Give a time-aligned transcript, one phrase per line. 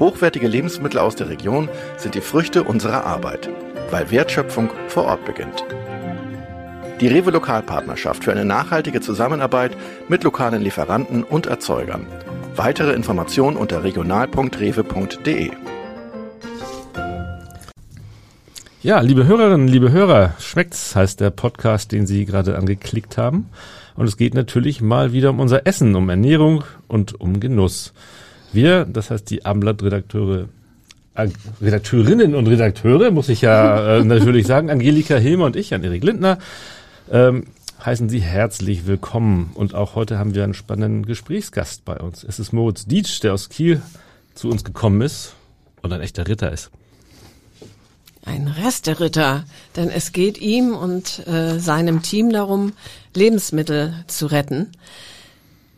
[0.00, 3.50] Hochwertige Lebensmittel aus der Region sind die Früchte unserer Arbeit,
[3.90, 5.62] weil Wertschöpfung vor Ort beginnt.
[7.02, 9.76] Die Rewe Lokalpartnerschaft für eine nachhaltige Zusammenarbeit
[10.08, 12.06] mit lokalen Lieferanten und Erzeugern.
[12.56, 15.50] Weitere Informationen unter regional.rewe.de.
[18.82, 23.50] Ja, liebe Hörerinnen, liebe Hörer, schmeckt's heißt der Podcast, den Sie gerade angeklickt haben.
[23.96, 27.92] Und es geht natürlich mal wieder um unser Essen, um Ernährung und um Genuss.
[28.52, 30.48] Wir, das heißt die Amblatt-Redakteure,
[31.14, 31.28] äh,
[31.60, 36.38] Redakteurinnen und Redakteure, muss ich ja äh, natürlich sagen, Angelika Hilmer und ich, Jan-Erik Lindner,
[37.10, 37.46] ähm,
[37.84, 39.52] heißen Sie herzlich willkommen.
[39.54, 42.24] Und auch heute haben wir einen spannenden Gesprächsgast bei uns.
[42.24, 43.80] Es ist Moritz Dietsch, der aus Kiel
[44.34, 45.34] zu uns gekommen ist
[45.82, 46.70] und ein echter Ritter ist.
[48.24, 49.44] Ein Resteritter,
[49.76, 52.74] denn es geht ihm und äh, seinem Team darum,
[53.14, 54.72] Lebensmittel zu retten.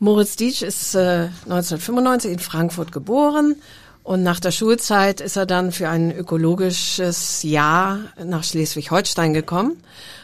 [0.02, 3.54] Moritz Dietsch ist äh, 1995 in Frankfurt geboren
[4.02, 9.80] und nach der Schulzeit ist er dann für ein ökologisches Jahr nach Schleswig-Holstein gekommen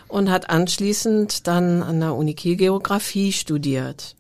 [0.09, 4.17] und hat anschließend dann an der Uni Kiel Geografie studiert.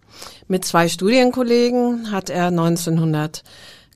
[0.46, 3.42] Mit zwei Studienkollegen hat er 1900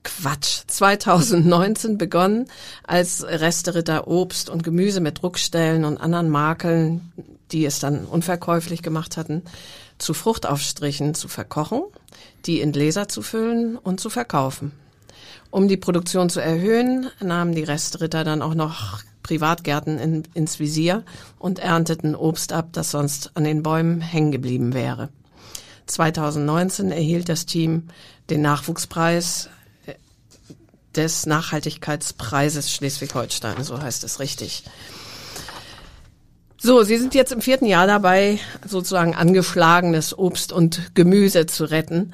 [0.03, 2.47] Quatsch, 2019 begonnen,
[2.85, 7.13] als Resteritter Obst und Gemüse mit Druckstellen und anderen Makeln,
[7.53, 9.43] die es dann unverkäuflich gemacht hatten,
[9.97, 11.83] zu Fruchtaufstrichen zu verkochen,
[12.45, 14.71] die in Gläser zu füllen und zu verkaufen.
[15.51, 21.03] Um die Produktion zu erhöhen, nahmen die Restritter dann auch noch Privatgärten in, ins Visier
[21.39, 25.09] und ernteten Obst ab, das sonst an den Bäumen hängen geblieben wäre.
[25.85, 27.87] 2019 erhielt das Team
[28.29, 29.49] den Nachwuchspreis
[29.85, 29.93] äh,
[30.95, 34.63] des Nachhaltigkeitspreises Schleswig-Holstein, so heißt es richtig.
[36.65, 42.13] So, Sie sind jetzt im vierten Jahr dabei, sozusagen angeschlagenes Obst und Gemüse zu retten.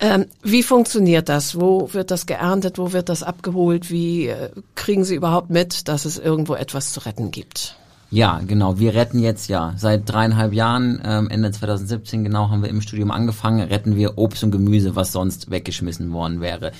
[0.00, 1.58] Ähm, wie funktioniert das?
[1.58, 2.76] Wo wird das geerntet?
[2.76, 3.90] Wo wird das abgeholt?
[3.90, 7.78] Wie äh, kriegen Sie überhaupt mit, dass es irgendwo etwas zu retten gibt?
[8.10, 8.78] Ja, genau.
[8.78, 13.10] Wir retten jetzt ja seit dreieinhalb Jahren, ähm, Ende 2017 genau, haben wir im Studium
[13.10, 16.72] angefangen, retten wir Obst und Gemüse, was sonst weggeschmissen worden wäre.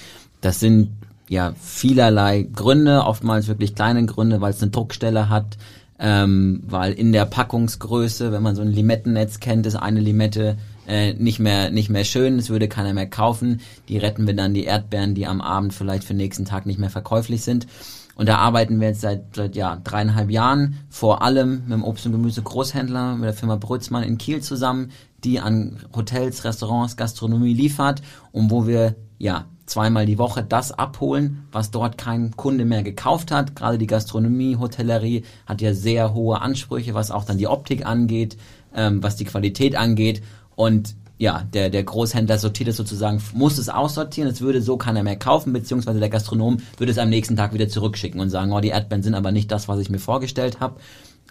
[0.42, 0.90] Das sind
[1.30, 5.56] ja vielerlei Gründe, oftmals wirklich kleine Gründe, weil es eine Druckstelle hat,
[5.98, 11.14] ähm, weil in der Packungsgröße, wenn man so ein Limettennetz kennt, ist eine Limette äh,
[11.14, 13.60] nicht mehr nicht mehr schön, es würde keiner mehr kaufen.
[13.88, 16.78] Die retten wir dann die Erdbeeren, die am Abend vielleicht für den nächsten Tag nicht
[16.78, 17.66] mehr verkäuflich sind.
[18.14, 22.06] Und da arbeiten wir jetzt seit, seit ja, dreieinhalb Jahren, vor allem mit dem Obst-
[22.06, 24.90] und Gemüse Großhändler, mit der Firma Brötzmann in Kiel zusammen,
[25.22, 28.00] die an Hotels, Restaurants, Gastronomie liefert
[28.32, 33.30] und wo wir ja zweimal die Woche das abholen, was dort kein Kunde mehr gekauft
[33.30, 33.56] hat.
[33.56, 38.36] Gerade die Gastronomie, Hotellerie hat ja sehr hohe Ansprüche, was auch dann die Optik angeht,
[38.74, 40.22] ähm, was die Qualität angeht.
[40.54, 45.02] Und ja, der, der Großhändler sortiert es sozusagen, muss es aussortieren, es würde so keiner
[45.02, 48.60] mehr kaufen, beziehungsweise der Gastronom würde es am nächsten Tag wieder zurückschicken und sagen, oh,
[48.60, 50.78] die Erdbeeren sind aber nicht das, was ich mir vorgestellt habe.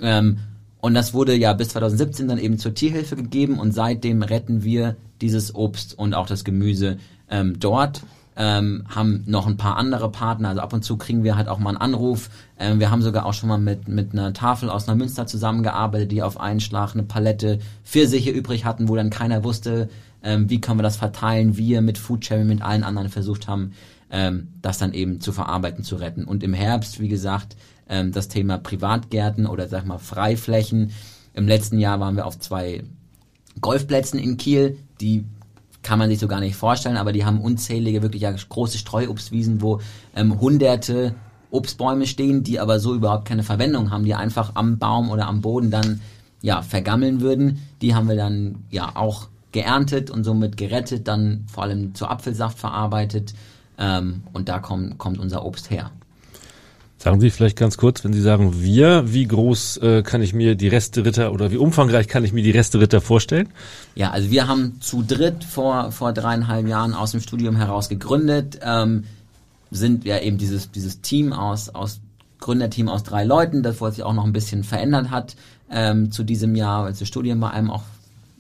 [0.02, 0.40] Ähm,
[0.82, 4.98] und das wurde ja bis 2017 dann eben zur Tierhilfe gegeben und seitdem retten wir
[5.22, 6.98] dieses Obst und auch das Gemüse
[7.30, 8.02] ähm, dort
[8.36, 10.50] ähm, haben noch ein paar andere Partner.
[10.50, 12.30] Also ab und zu kriegen wir halt auch mal einen Anruf.
[12.60, 16.22] Ähm, wir haben sogar auch schon mal mit, mit einer Tafel aus Neumünster zusammengearbeitet, die
[16.22, 19.90] auf einen Schlag eine Palette Pfirsiche übrig hatten, wo dann keiner wusste,
[20.24, 21.58] ähm, wie können wir das verteilen.
[21.58, 23.72] Wir mit Foodsharing, mit allen anderen versucht haben,
[24.12, 26.26] ähm, das dann eben zu verarbeiten, zu retten.
[26.26, 27.56] Und im Herbst, wie gesagt,
[27.88, 30.92] ähm, das Thema Privatgärten oder sag mal Freiflächen.
[31.34, 32.84] Im letzten Jahr waren wir auf zwei
[33.62, 35.26] Golfplätzen in Kiel, die
[35.86, 39.62] kann man sich so gar nicht vorstellen, aber die haben unzählige, wirklich ja, große Streuobstwiesen,
[39.62, 39.82] wo
[40.16, 41.14] ähm, hunderte
[41.52, 45.42] Obstbäume stehen, die aber so überhaupt keine Verwendung haben, die einfach am Baum oder am
[45.42, 46.02] Boden dann
[46.42, 47.62] ja vergammeln würden.
[47.84, 52.58] Die haben wir dann ja auch geerntet und somit gerettet, dann vor allem zu Apfelsaft
[52.58, 53.36] verarbeitet
[53.78, 55.92] ähm, und da kommt, kommt unser Obst her.
[57.06, 60.56] Sagen Sie vielleicht ganz kurz, wenn Sie sagen wir, wie groß äh, kann ich mir
[60.56, 63.50] die Reste-Ritter oder wie umfangreich kann ich mir die Reste-Ritter vorstellen?
[63.94, 68.58] Ja, also wir haben zu dritt vor, vor dreieinhalb Jahren aus dem Studium heraus gegründet,
[68.64, 69.04] ähm,
[69.70, 72.00] sind ja eben dieses, dieses Team aus, aus
[72.40, 75.36] Gründerteam aus drei Leuten, das sich auch noch ein bisschen verändert hat
[75.70, 77.84] ähm, zu diesem Jahr, als das Studium bei einem auch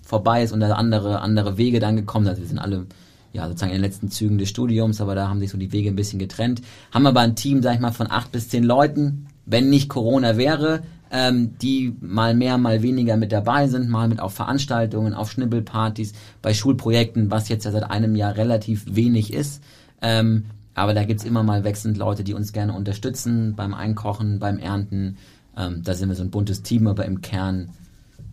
[0.01, 2.31] vorbei ist und da andere, andere Wege dann gekommen sind.
[2.31, 2.88] Also wir sind alle
[3.35, 5.89] ja, sozusagen in den letzten Zügen des Studiums, aber da haben sich so die Wege
[5.89, 6.61] ein bisschen getrennt.
[6.91, 10.37] Haben aber ein Team, sag ich mal, von acht bis zehn Leuten, wenn nicht Corona
[10.37, 15.31] wäre, ähm, die mal mehr, mal weniger mit dabei sind, mal mit auf Veranstaltungen, auf
[15.31, 19.61] Schnibbelpartys, bei Schulprojekten, was jetzt ja seit einem Jahr relativ wenig ist.
[20.01, 24.57] Ähm, aber da gibt's immer mal wechselnd Leute, die uns gerne unterstützen beim Einkochen, beim
[24.57, 25.17] Ernten.
[25.57, 27.69] Ähm, da sind wir so ein buntes Team, aber im Kern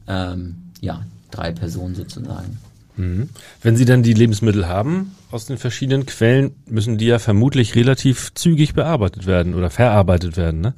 [0.06, 2.58] ähm, ja drei Personen sozusagen.
[2.96, 3.30] Mhm.
[3.62, 8.34] Wenn Sie dann die Lebensmittel haben aus den verschiedenen Quellen, müssen die ja vermutlich relativ
[8.34, 10.60] zügig bearbeitet werden oder verarbeitet werden.
[10.60, 10.74] Ne?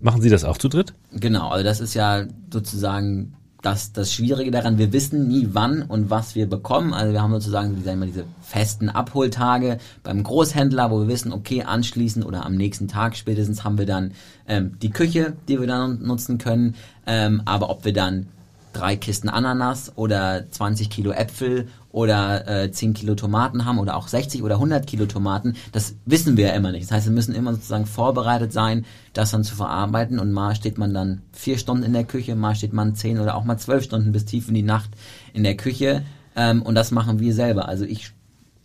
[0.00, 0.94] Machen Sie das auch zu dritt?
[1.12, 3.34] Genau, also das ist ja sozusagen
[3.64, 4.76] das, das Schwierige daran.
[4.76, 6.92] Wir wissen nie, wann und was wir bekommen.
[6.92, 11.62] Also wir haben sozusagen sagen wir, diese festen Abholtage beim Großhändler, wo wir wissen, okay,
[11.62, 14.12] anschließend oder am nächsten Tag spätestens haben wir dann
[14.46, 16.74] ähm, die Küche, die wir dann nutzen können.
[17.06, 18.26] Ähm, aber ob wir dann
[18.74, 24.08] drei Kisten Ananas oder 20 Kilo Äpfel oder äh, 10 Kilo Tomaten haben oder auch
[24.08, 26.84] 60 oder 100 Kilo Tomaten, das wissen wir ja immer nicht.
[26.84, 30.76] Das heißt, wir müssen immer sozusagen vorbereitet sein, das dann zu verarbeiten und mal steht
[30.76, 33.84] man dann vier Stunden in der Küche, mal steht man zehn oder auch mal zwölf
[33.84, 34.90] Stunden bis tief in die Nacht
[35.32, 36.02] in der Küche
[36.36, 37.68] ähm, und das machen wir selber.
[37.68, 38.12] Also ich,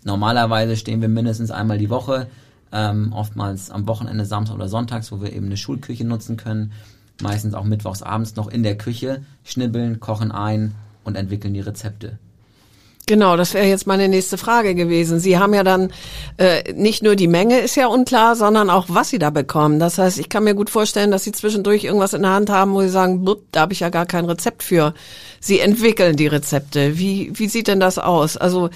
[0.03, 2.27] normalerweise stehen wir mindestens einmal die Woche,
[2.71, 6.71] ähm, oftmals am Wochenende, Samstag oder Sonntags, wo wir eben eine Schulküche nutzen können
[7.21, 12.17] meistens auch mittwochs abends noch in der Küche, schnibbeln, kochen ein und entwickeln die Rezepte.
[13.09, 15.19] Genau, das wäre jetzt meine nächste Frage gewesen.
[15.19, 15.91] Sie haben ja dann
[16.37, 19.79] äh, nicht nur die Menge ist ja unklar, sondern auch was Sie da bekommen.
[19.79, 22.71] Das heißt, ich kann mir gut vorstellen, dass Sie zwischendurch irgendwas in der Hand haben,
[22.75, 24.93] wo Sie sagen, da habe ich ja gar kein Rezept für.
[25.39, 26.99] Sie entwickeln die Rezepte.
[26.99, 28.37] Wie wie sieht denn das aus?
[28.37, 28.69] Also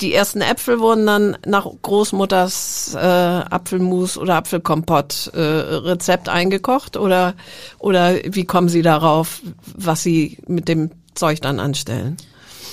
[0.00, 7.34] die ersten Äpfel wurden dann nach Großmutters äh, Apfelmus oder Apfelkompott äh, Rezept eingekocht oder
[7.78, 9.40] oder wie kommen Sie darauf,
[9.76, 12.16] was Sie mit dem Zeug dann anstellen?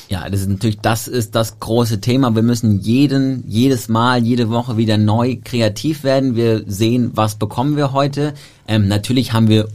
[0.10, 2.36] Ja, das ist natürlich, das ist das große Thema.
[2.36, 6.36] Wir müssen jeden, jedes Mal, jede Woche wieder neu kreativ werden.
[6.36, 8.34] Wir sehen, was bekommen wir heute.
[8.68, 9.70] Ähm, natürlich haben wir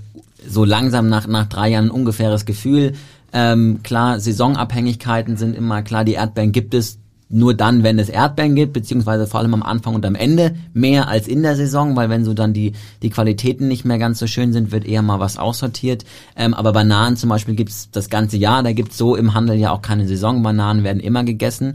[0.47, 2.93] so langsam nach, nach drei Jahren ein ungefähres Gefühl.
[3.33, 6.05] Ähm, klar, Saisonabhängigkeiten sind immer klar.
[6.05, 9.95] Die Erdbeeren gibt es nur dann, wenn es Erdbeeren gibt, beziehungsweise vor allem am Anfang
[9.95, 13.67] und am Ende mehr als in der Saison, weil wenn so dann die, die Qualitäten
[13.67, 16.05] nicht mehr ganz so schön sind, wird eher mal was aussortiert.
[16.37, 19.73] Ähm, aber Bananen zum Beispiel gibt's das ganze Jahr, da gibt's so im Handel ja
[19.73, 21.75] auch keine Saisonbananen, werden immer gegessen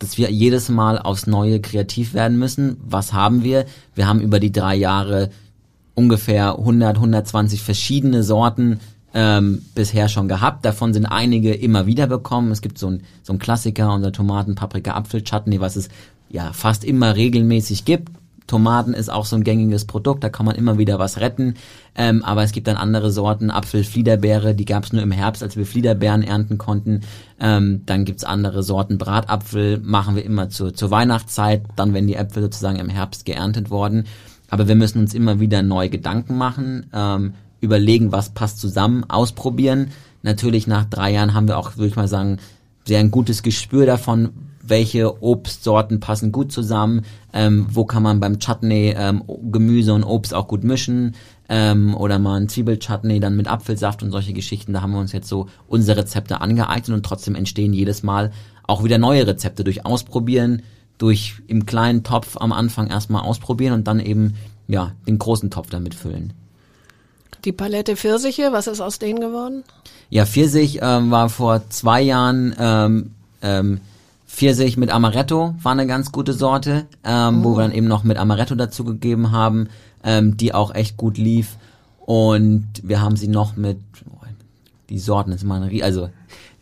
[0.00, 2.78] dass wir jedes Mal aufs Neue kreativ werden müssen.
[2.82, 3.66] Was haben wir?
[3.94, 5.28] Wir haben über die drei Jahre
[5.94, 8.80] ungefähr 100, 120 verschiedene Sorten
[9.14, 10.64] ähm, bisher schon gehabt.
[10.64, 12.52] Davon sind einige immer wieder bekommen.
[12.52, 15.88] Es gibt so ein, so ein Klassiker, unser Tomaten, Paprika, Apfel, Chutney, was es
[16.28, 18.10] ja fast immer regelmäßig gibt.
[18.50, 21.54] Tomaten ist auch so ein gängiges Produkt, da kann man immer wieder was retten.
[21.94, 25.44] Ähm, aber es gibt dann andere Sorten, Apfel, Fliederbeere, die gab es nur im Herbst,
[25.44, 27.02] als wir Fliederbeeren ernten konnten.
[27.38, 32.16] Ähm, dann gibt's andere Sorten, Bratapfel machen wir immer zur, zur Weihnachtszeit, dann wenn die
[32.16, 34.06] Äpfel sozusagen im Herbst geerntet worden.
[34.48, 36.86] Aber wir müssen uns immer wieder neu Gedanken machen.
[36.92, 39.90] Ähm, überlegen, was passt zusammen, ausprobieren.
[40.22, 42.38] Natürlich nach drei Jahren haben wir auch, würde ich mal sagen,
[42.84, 44.30] sehr ein gutes Gespür davon,
[44.62, 47.02] welche Obstsorten passen gut zusammen,
[47.32, 51.14] ähm, wo kann man beim Chutney ähm, Gemüse und Obst auch gut mischen
[51.48, 54.72] ähm, oder mal ein Zwiebelchutney dann mit Apfelsaft und solche Geschichten.
[54.72, 58.30] Da haben wir uns jetzt so unsere Rezepte angeeignet und trotzdem entstehen jedes Mal
[58.66, 60.62] auch wieder neue Rezepte durch Ausprobieren,
[60.96, 64.34] durch im kleinen Topf am Anfang erstmal ausprobieren und dann eben
[64.68, 66.32] ja den großen Topf damit füllen.
[67.44, 69.64] Die Palette Pfirsiche, was ist aus denen geworden?
[70.10, 73.10] Ja, Pfirsich ähm, war vor zwei Jahren ähm,
[73.42, 73.80] ähm,
[74.26, 77.44] Pfirsich mit Amaretto, war eine ganz gute Sorte, ähm, oh.
[77.44, 79.68] wo wir dann eben noch mit Amaretto dazu gegeben haben,
[80.04, 81.56] ähm, die auch echt gut lief.
[81.98, 83.78] Und wir haben sie noch mit,
[84.88, 86.10] die Sorten ist mal eine, also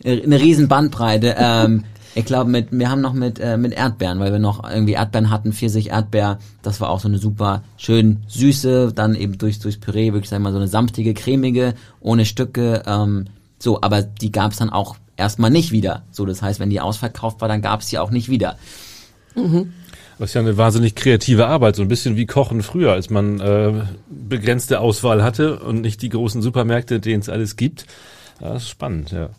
[0.04, 1.35] eine riesen Bandbreite.
[1.38, 4.94] ähm, ich glaube, mit wir haben noch mit äh, mit Erdbeeren, weil wir noch irgendwie
[4.94, 6.38] Erdbeeren hatten, Pfirsich, Erdbeer.
[6.62, 10.42] Das war auch so eine super schön süße, dann eben durch durchs Püree wirklich sagen
[10.42, 12.82] wir mal so eine samtige, cremige, ohne Stücke.
[12.86, 13.26] Ähm,
[13.58, 16.02] so, aber die gab es dann auch erstmal nicht wieder.
[16.10, 18.56] So, das heißt, wenn die ausverkauft war, dann gab es die auch nicht wieder.
[19.34, 19.72] Mhm.
[20.18, 23.38] Das ist ja eine wahnsinnig kreative Arbeit, so ein bisschen wie Kochen früher, als man
[23.38, 27.86] äh, begrenzte Auswahl hatte und nicht die großen Supermärkte, denen es alles gibt.
[28.40, 29.30] Ja, das ist spannend, ja.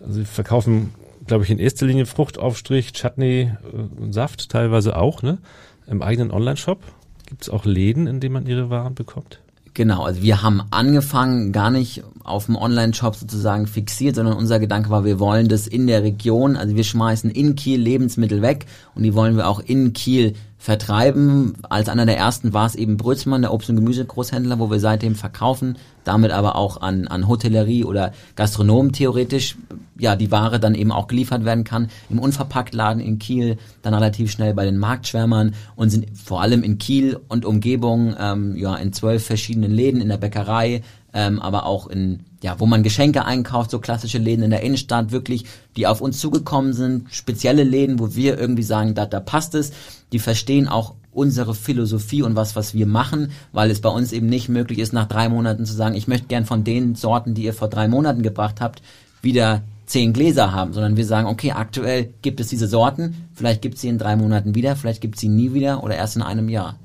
[0.00, 0.94] Also sie verkaufen
[1.26, 5.38] glaube ich, in erster Linie Fruchtaufstrich, Chutney äh, Saft teilweise auch, ne?
[5.86, 6.80] Im eigenen Online-Shop.
[7.26, 9.40] Gibt es auch Läden, in denen man ihre Waren bekommt?
[9.74, 14.90] Genau, also wir haben angefangen, gar nicht auf dem Online-Shop sozusagen fixiert, sondern unser Gedanke
[14.90, 19.02] war, wir wollen das in der Region, also wir schmeißen in Kiel Lebensmittel weg und
[19.02, 21.54] die wollen wir auch in Kiel vertreiben.
[21.68, 25.16] Als einer der ersten war es eben Brötzmann, der Obst- und Gemüsegroßhändler, wo wir seitdem
[25.16, 29.56] verkaufen, damit aber auch an, an Hotellerie oder Gastronomen theoretisch
[29.98, 31.88] ja die Ware dann eben auch geliefert werden kann.
[32.10, 36.78] Im Unverpacktladen in Kiel, dann relativ schnell bei den Marktschwärmern und sind vor allem in
[36.78, 40.82] Kiel und Umgebung ähm, ja in zwölf verschiedenen Läden in der Bäckerei,
[41.14, 45.12] ähm, aber auch in, ja, wo man Geschenke einkauft, so klassische Läden in der Innenstadt,
[45.12, 45.44] wirklich,
[45.76, 49.72] die auf uns zugekommen sind, spezielle Läden, wo wir irgendwie sagen, da, da passt es,
[50.12, 54.26] die verstehen auch unsere Philosophie und was, was wir machen, weil es bei uns eben
[54.26, 57.44] nicht möglich ist, nach drei Monaten zu sagen, ich möchte gern von den Sorten, die
[57.44, 58.82] ihr vor drei Monaten gebracht habt,
[59.20, 63.74] wieder zehn Gläser haben, sondern wir sagen, okay, aktuell gibt es diese Sorten, vielleicht gibt
[63.74, 66.22] es sie in drei Monaten wieder, vielleicht gibt es sie nie wieder oder erst in
[66.22, 66.78] einem Jahr.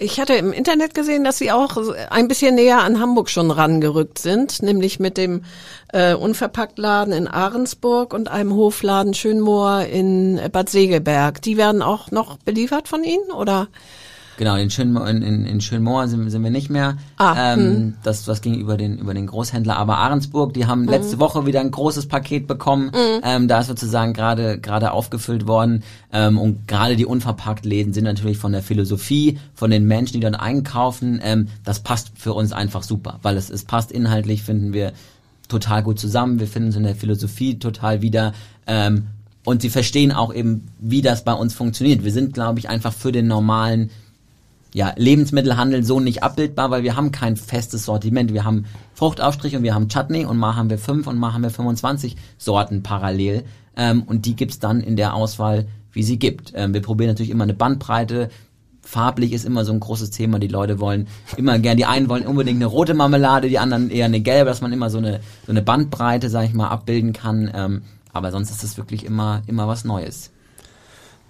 [0.00, 1.76] Ich hatte im Internet gesehen, dass Sie auch
[2.10, 5.42] ein bisschen näher an Hamburg schon rangerückt sind, nämlich mit dem
[5.92, 11.42] äh, Unverpacktladen in Ahrensburg und einem Hofladen Schönmoor in Bad Segeberg.
[11.42, 13.66] Die werden auch noch beliefert von Ihnen, oder?
[14.38, 16.96] Genau, in, Schönmo in, in, in Schönmoor sind, sind wir nicht mehr.
[17.16, 17.94] Ah, ähm, hm.
[18.04, 19.76] das, das ging über den, über den Großhändler.
[19.76, 21.20] Aber Ahrensburg, die haben letzte Mhm.
[21.20, 22.92] Woche wieder ein großes Paket bekommen.
[23.24, 25.82] Ähm, da ist sozusagen gerade gerade aufgefüllt worden.
[26.12, 30.38] Ähm, und gerade die Unverpacktläden sind natürlich von der Philosophie, von den Menschen, die dort
[30.38, 33.18] einkaufen, ähm, das passt für uns einfach super.
[33.22, 34.92] Weil es, es passt inhaltlich, finden wir
[35.48, 36.38] total gut zusammen.
[36.38, 38.34] Wir finden es in der Philosophie total wieder.
[38.68, 39.08] Ähm,
[39.44, 42.04] und sie verstehen auch eben, wie das bei uns funktioniert.
[42.04, 43.90] Wir sind, glaube ich, einfach für den normalen
[44.74, 48.32] ja, Lebensmittelhandel so nicht abbildbar, weil wir haben kein festes Sortiment.
[48.32, 51.42] Wir haben Fruchtaufstrich und wir haben Chutney und mal haben wir fünf und mal haben
[51.42, 53.44] wir 25 Sorten parallel.
[53.76, 56.52] Ähm, und die gibt's dann in der Auswahl, wie sie gibt.
[56.54, 58.28] Ähm, wir probieren natürlich immer eine Bandbreite.
[58.82, 60.38] Farblich ist immer so ein großes Thema.
[60.38, 64.06] Die Leute wollen immer gern, die einen wollen unbedingt eine rote Marmelade, die anderen eher
[64.06, 67.50] eine gelbe, dass man immer so eine, so eine Bandbreite, sag ich mal, abbilden kann.
[67.54, 67.82] Ähm,
[68.12, 70.30] aber sonst ist es wirklich immer, immer was Neues.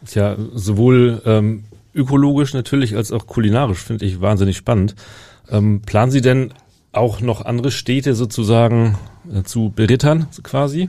[0.03, 1.65] Ist ja sowohl ähm,
[1.99, 4.95] ökologisch natürlich als auch kulinarisch, finde ich wahnsinnig spannend.
[5.51, 6.53] Ähm, planen Sie denn
[6.93, 8.97] auch noch andere Städte sozusagen
[9.33, 10.89] äh, zu berittern, quasi?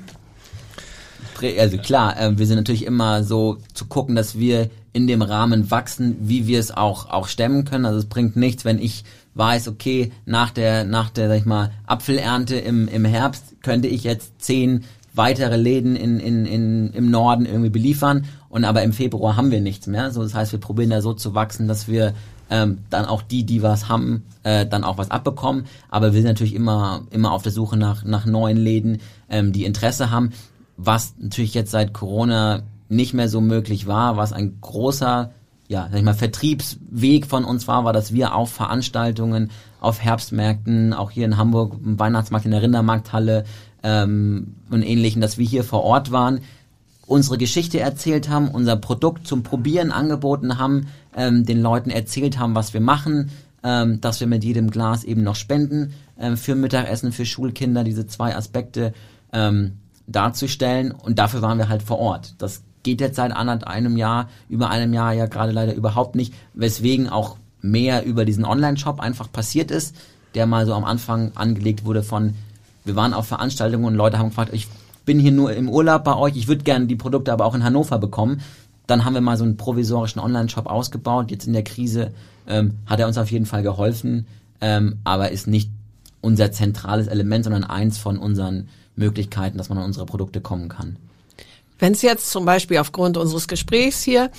[1.58, 5.72] Also klar, äh, wir sind natürlich immer so zu gucken, dass wir in dem Rahmen
[5.72, 7.86] wachsen, wie wir es auch auch stemmen können.
[7.86, 9.04] Also es bringt nichts, wenn ich
[9.36, 14.04] weiß, okay, nach der nach der sag ich mal Apfelernte im im Herbst könnte ich
[14.04, 14.84] jetzt zehn
[15.20, 19.62] weitere Läden in, in, in, im Norden irgendwie beliefern und aber im Februar haben wir
[19.62, 20.10] nichts mehr.
[20.10, 22.16] So, das heißt, wir probieren da so zu wachsen, dass wir
[22.50, 25.66] ähm, dann auch die, die was haben, äh, dann auch was abbekommen.
[25.90, 28.98] Aber wir sind natürlich immer immer auf der Suche nach nach neuen Läden,
[29.30, 30.32] ähm, die Interesse haben
[30.82, 35.32] was natürlich jetzt seit Corona nicht mehr so möglich war, was ein großer,
[35.68, 40.94] ja, sag ich mal, Vertriebsweg von uns war, war, dass wir auf Veranstaltungen, auf Herbstmärkten,
[40.94, 43.44] auch hier in Hamburg, im Weihnachtsmarkt in der Rindermarkthalle
[43.84, 46.42] ähm, und ähnlichen, dass wir hier vor Ort waren,
[47.06, 52.56] unsere Geschichte erzählt haben, unser Produkt zum Probieren angeboten haben, ähm, den Leuten erzählt haben,
[52.56, 53.32] was wir machen,
[53.64, 58.06] ähm, dass wir mit jedem Glas eben noch spenden ähm, für Mittagessen, für Schulkinder, diese
[58.08, 58.94] zwei Aspekte
[59.34, 62.36] ähm, darzustellen und dafür waren wir halt vor Ort.
[62.38, 66.34] Das geht jetzt seit anderthalb einem Jahr, über einem Jahr ja gerade leider überhaupt nicht,
[66.54, 69.96] weswegen auch mehr über diesen Online-Shop einfach passiert ist,
[70.36, 72.36] der mal so am Anfang angelegt wurde von,
[72.86, 74.68] wir waren auf Veranstaltungen und Leute haben gefragt, ich
[75.06, 77.64] bin hier nur im Urlaub bei euch, ich würde gerne die Produkte aber auch in
[77.64, 78.42] Hannover bekommen.
[78.88, 81.30] Dann haben wir mal so einen provisorischen Online-Shop ausgebaut.
[81.30, 82.12] Jetzt in der Krise
[82.48, 84.26] ähm, hat er uns auf jeden Fall geholfen,
[84.62, 85.70] ähm, aber ist nicht
[86.22, 90.98] unser zentrales Element, sondern eins von unseren Möglichkeiten, dass man an unsere Produkte kommen kann.
[91.80, 94.30] Wenn es jetzt zum Beispiel aufgrund unseres Gesprächs hier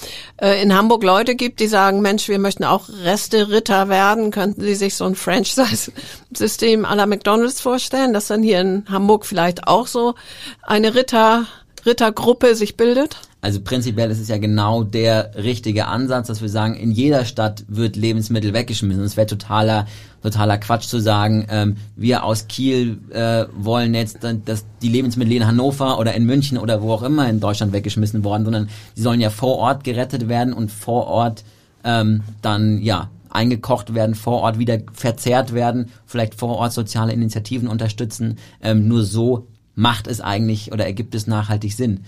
[0.40, 4.74] äh, in Hamburg Leute gibt, die sagen, Mensch, wir möchten auch Reste-Ritter werden, könnten Sie
[4.74, 9.86] sich so ein Franchise-System à la McDonalds vorstellen, dass dann hier in Hamburg vielleicht auch
[9.86, 10.14] so
[10.62, 11.46] eine Ritter,
[11.86, 13.16] Rittergruppe sich bildet?
[13.42, 17.64] Also prinzipiell ist es ja genau der richtige Ansatz, dass wir sagen, in jeder Stadt
[17.68, 19.02] wird Lebensmittel weggeschmissen.
[19.02, 19.86] Es wäre totaler,
[20.22, 25.46] totaler Quatsch zu sagen, ähm, wir aus Kiel äh, wollen jetzt, dass die Lebensmittel in
[25.46, 29.20] Hannover oder in München oder wo auch immer in Deutschland weggeschmissen worden, sondern die sollen
[29.20, 31.44] ja vor Ort gerettet werden und vor Ort
[31.82, 37.68] ähm, dann ja eingekocht werden, vor Ort wieder verzehrt werden, vielleicht vor Ort soziale Initiativen
[37.68, 38.36] unterstützen.
[38.60, 42.00] Ähm, nur so macht es eigentlich oder ergibt es nachhaltig Sinn.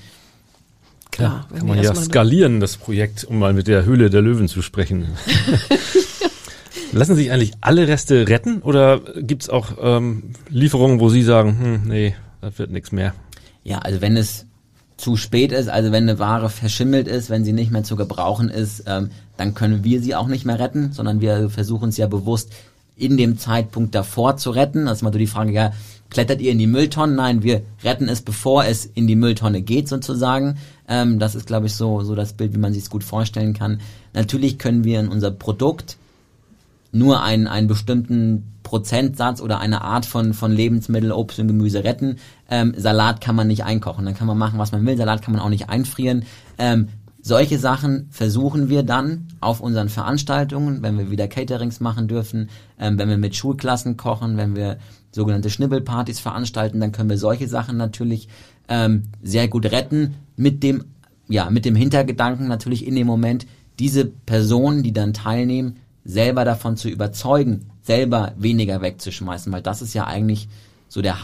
[1.13, 4.49] Klar, wenn Kann man ja skalieren, das Projekt, um mal mit der Höhle der Löwen
[4.49, 5.09] zu sprechen.
[6.93, 11.89] Lassen sich eigentlich alle Reste retten oder gibt's auch ähm, Lieferungen, wo Sie sagen, hm,
[11.89, 13.15] nee, das wird nichts mehr?
[13.63, 14.47] Ja, also wenn es
[14.97, 18.49] zu spät ist, also wenn eine Ware verschimmelt ist, wenn sie nicht mehr zu gebrauchen
[18.49, 22.07] ist, ähm, dann können wir sie auch nicht mehr retten, sondern wir versuchen es ja
[22.07, 22.53] bewusst
[22.97, 24.87] in dem Zeitpunkt davor zu retten.
[24.87, 25.73] Das ist mal so die Frage, ja,
[26.13, 27.15] klettert ihr in die Mülltonne?
[27.15, 30.59] Nein, wir retten es, bevor es in die Mülltonne geht sozusagen.
[30.87, 33.55] Ähm, das ist, glaube ich, so, so das Bild, wie man sich es gut vorstellen
[33.55, 33.81] kann.
[34.13, 35.97] Natürlich können wir in unser Produkt
[36.93, 42.17] nur einen, einen bestimmten Prozentsatz oder eine Art von, von Lebensmittel, Obst und Gemüse retten.
[42.51, 44.05] Ähm, Salat kann man nicht einkochen.
[44.05, 44.97] Dann kann man machen, was man will.
[44.97, 46.25] Salat kann man auch nicht einfrieren.
[46.59, 46.89] Ähm,
[47.23, 52.99] solche Sachen versuchen wir dann auf unseren Veranstaltungen, wenn wir wieder Caterings machen dürfen, ähm,
[52.99, 54.79] wenn wir mit Schulklassen kochen, wenn wir
[55.13, 58.29] sogenannte Schnibbelpartys veranstalten, dann können wir solche Sachen natürlich
[58.69, 60.85] ähm, sehr gut retten mit dem
[61.29, 63.47] ja mit dem Hintergedanken natürlich in dem Moment
[63.79, 69.95] diese Personen, die dann teilnehmen, selber davon zu überzeugen, selber weniger wegzuschmeißen, weil das ist
[69.95, 70.49] ja eigentlich
[70.89, 71.23] so der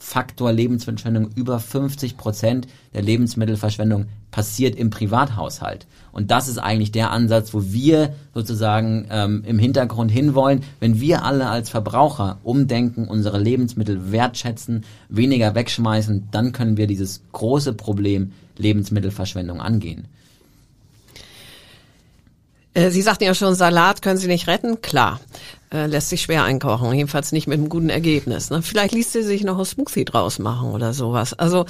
[0.00, 1.30] Hauptfaktor Lebensverschwendung.
[1.34, 5.86] Über 50 Prozent der Lebensmittelverschwendung passiert im Privathaushalt.
[6.10, 10.62] Und das ist eigentlich der Ansatz, wo wir sozusagen ähm, im Hintergrund hinwollen.
[10.80, 17.20] Wenn wir alle als Verbraucher umdenken, unsere Lebensmittel wertschätzen, weniger wegschmeißen, dann können wir dieses
[17.32, 20.06] große Problem Lebensmittelverschwendung angehen.
[22.72, 24.80] Äh, Sie sagten ja schon, Salat können Sie nicht retten.
[24.80, 25.20] Klar,
[25.72, 28.50] äh, lässt sich schwer einkochen, jedenfalls nicht mit einem guten Ergebnis.
[28.50, 28.62] Ne?
[28.62, 31.32] Vielleicht ließ sie sich noch ein Smoothie draus machen oder sowas.
[31.34, 31.66] Also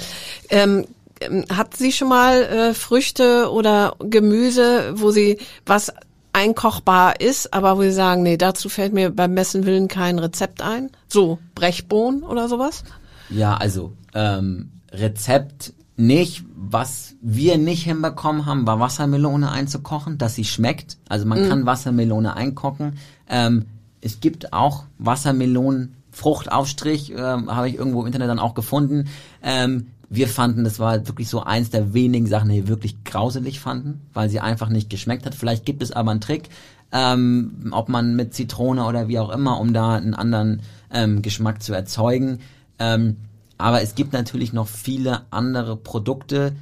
[0.49, 0.85] ähm,
[1.21, 5.93] ähm, hat sie schon mal äh, Früchte oder Gemüse, wo sie was
[6.33, 10.61] einkochbar ist, aber wo sie sagen, nee, dazu fällt mir beim besten Willen kein Rezept
[10.61, 10.89] ein?
[11.07, 12.83] So, Brechbohnen oder sowas?
[13.29, 16.43] Ja, also ähm, Rezept nicht.
[16.55, 20.97] Was wir nicht hinbekommen haben, war Wassermelone einzukochen, dass sie schmeckt.
[21.09, 21.49] Also man mm.
[21.49, 22.97] kann Wassermelone einkochen.
[23.27, 23.65] Ähm,
[24.01, 29.07] es gibt auch Wassermelonen Fruchtaufstrich, ähm, habe ich irgendwo im Internet dann auch gefunden.
[29.41, 33.61] Ähm, wir fanden, das war wirklich so eins der wenigen Sachen, die wir wirklich grauselig
[33.61, 35.35] fanden, weil sie einfach nicht geschmeckt hat.
[35.35, 36.49] Vielleicht gibt es aber einen Trick,
[36.91, 41.63] ähm, ob man mit Zitrone oder wie auch immer, um da einen anderen ähm, Geschmack
[41.63, 42.39] zu erzeugen.
[42.77, 43.17] Ähm,
[43.57, 46.53] aber es gibt natürlich noch viele andere Produkte,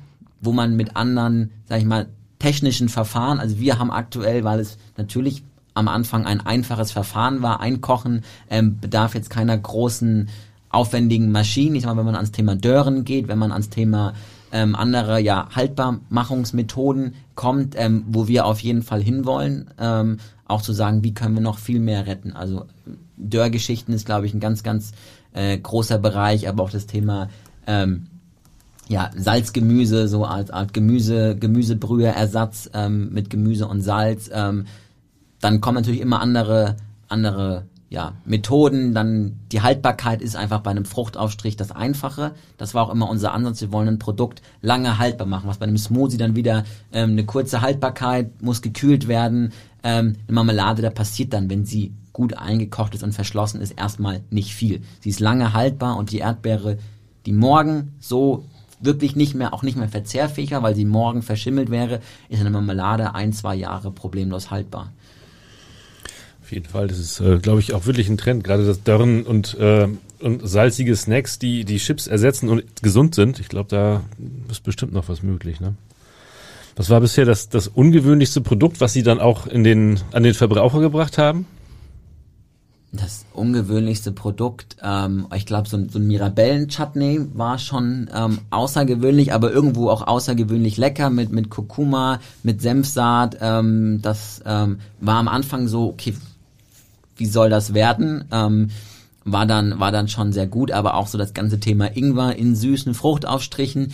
[0.41, 4.77] wo man mit anderen, sag ich mal, technischen Verfahren, also wir haben aktuell, weil es
[4.95, 5.43] natürlich
[5.79, 10.29] am Anfang ein einfaches Verfahren war, einkochen, ähm, bedarf jetzt keiner großen
[10.69, 11.75] aufwendigen Maschinen.
[11.75, 14.13] Ich sag mal, wenn man ans Thema Dören geht, wenn man ans Thema
[14.51, 20.17] ähm, andere ja Haltbarmachungsmethoden kommt, ähm, wo wir auf jeden Fall hinwollen, ähm,
[20.47, 22.33] auch zu sagen, wie können wir noch viel mehr retten.
[22.33, 22.65] Also
[23.17, 24.91] Dörrgeschichten ist, glaube ich, ein ganz, ganz
[25.33, 27.29] äh, großer Bereich, aber auch das Thema
[27.67, 28.07] ähm,
[28.87, 34.29] ja, Salzgemüse, so als Art Gemüse, Gemüsebrühe-Ersatz ähm, mit Gemüse und Salz.
[34.33, 34.65] Ähm,
[35.39, 40.85] dann kommen natürlich immer andere, andere ja, Methoden, dann die Haltbarkeit ist einfach bei einem
[40.85, 42.33] Fruchtaufstrich das Einfache.
[42.57, 43.61] Das war auch immer unser Ansatz.
[43.61, 45.47] Wir wollen ein Produkt lange haltbar machen.
[45.47, 49.53] Was bei einem Smoothie dann wieder ähm, eine kurze Haltbarkeit, muss gekühlt werden.
[49.81, 54.21] Ähm, eine Marmelade, da passiert dann, wenn sie gut eingekocht ist und verschlossen ist, erstmal
[54.29, 54.81] nicht viel.
[54.99, 56.77] Sie ist lange haltbar und die Erdbeere,
[57.25, 58.45] die morgen so
[58.81, 63.15] wirklich nicht mehr, auch nicht mehr verzehrfähiger, weil sie morgen verschimmelt wäre, ist eine Marmelade
[63.15, 64.91] ein, zwei Jahre problemlos haltbar.
[66.49, 69.21] Auf jeden Fall, das ist, äh, glaube ich, auch wirklich ein Trend, gerade das Dörren
[69.21, 69.87] und, äh,
[70.19, 73.39] und salzige Snacks, die die Chips ersetzen und gesund sind.
[73.39, 74.01] Ich glaube, da
[74.49, 75.59] ist bestimmt noch was möglich.
[75.59, 75.75] Ne?
[76.75, 80.33] Was war bisher das, das ungewöhnlichste Produkt, was Sie dann auch in den, an den
[80.33, 81.45] Verbraucher gebracht haben?
[82.91, 89.51] Das ungewöhnlichste Produkt, ähm, ich glaube, so, so ein Mirabellen-Chutney war schon ähm, außergewöhnlich, aber
[89.51, 93.37] irgendwo auch außergewöhnlich lecker mit mit Kurkuma, mit Senfsaat.
[93.39, 96.15] Ähm, das ähm, war am Anfang so, okay,
[97.19, 98.25] wie soll das werden?
[98.31, 98.69] Ähm,
[99.25, 102.55] war dann war dann schon sehr gut, aber auch so das ganze Thema Ingwer in
[102.55, 103.93] süßen Fruchtaufstrichen.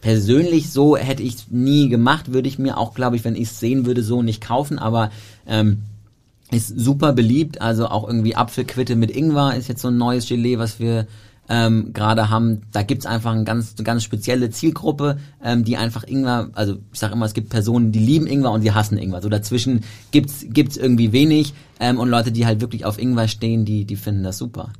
[0.00, 3.60] Persönlich so hätte ich nie gemacht, würde ich mir auch, glaube ich, wenn ich es
[3.60, 4.78] sehen würde, so nicht kaufen.
[4.78, 5.10] Aber
[5.46, 5.82] ähm,
[6.50, 10.58] ist super beliebt, also auch irgendwie Apfelquitte mit Ingwer ist jetzt so ein neues Gelee,
[10.58, 11.06] was wir
[11.50, 12.62] ähm, gerade haben.
[12.72, 16.98] Da gibt's einfach eine ganz, eine ganz spezielle Zielgruppe, ähm, die einfach Ingwer, also ich
[16.98, 19.20] sage immer, es gibt Personen, die lieben Ingwer und die hassen Ingwer.
[19.20, 19.82] So dazwischen
[20.12, 23.96] gibt's gibt's irgendwie wenig ähm, und Leute, die halt wirklich auf Ingwer stehen, die, die
[23.96, 24.72] finden das super.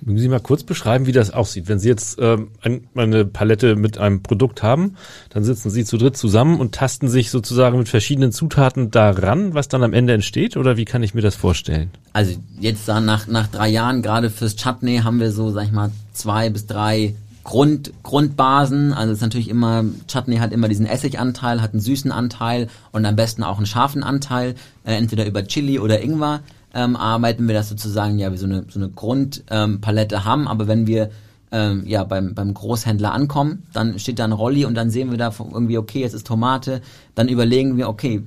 [0.00, 1.68] Mögen Sie mal kurz beschreiben, wie das aussieht?
[1.68, 2.48] Wenn Sie jetzt ähm,
[2.94, 4.96] eine Palette mit einem Produkt haben,
[5.30, 9.68] dann sitzen Sie zu dritt zusammen und tasten sich sozusagen mit verschiedenen Zutaten daran, was
[9.68, 10.56] dann am Ende entsteht?
[10.56, 11.90] Oder wie kann ich mir das vorstellen?
[12.12, 15.90] Also jetzt nach, nach drei Jahren, gerade fürs Chutney, haben wir so, sag ich mal,
[16.12, 18.92] zwei bis drei Grund, Grundbasen.
[18.92, 23.04] Also es ist natürlich immer, Chutney hat immer diesen Essiganteil, hat einen süßen Anteil und
[23.04, 24.54] am besten auch einen scharfen Anteil,
[24.84, 26.40] äh, entweder über Chili oder Ingwer
[26.74, 30.66] ähm, arbeiten wir das sozusagen ja wie so eine, so eine Grundpalette ähm, haben, aber
[30.66, 31.10] wenn wir
[31.52, 35.18] ähm, ja beim, beim Großhändler ankommen, dann steht da ein Rolli und dann sehen wir
[35.18, 36.82] da irgendwie, okay, jetzt ist Tomate,
[37.14, 38.24] dann überlegen wir, okay,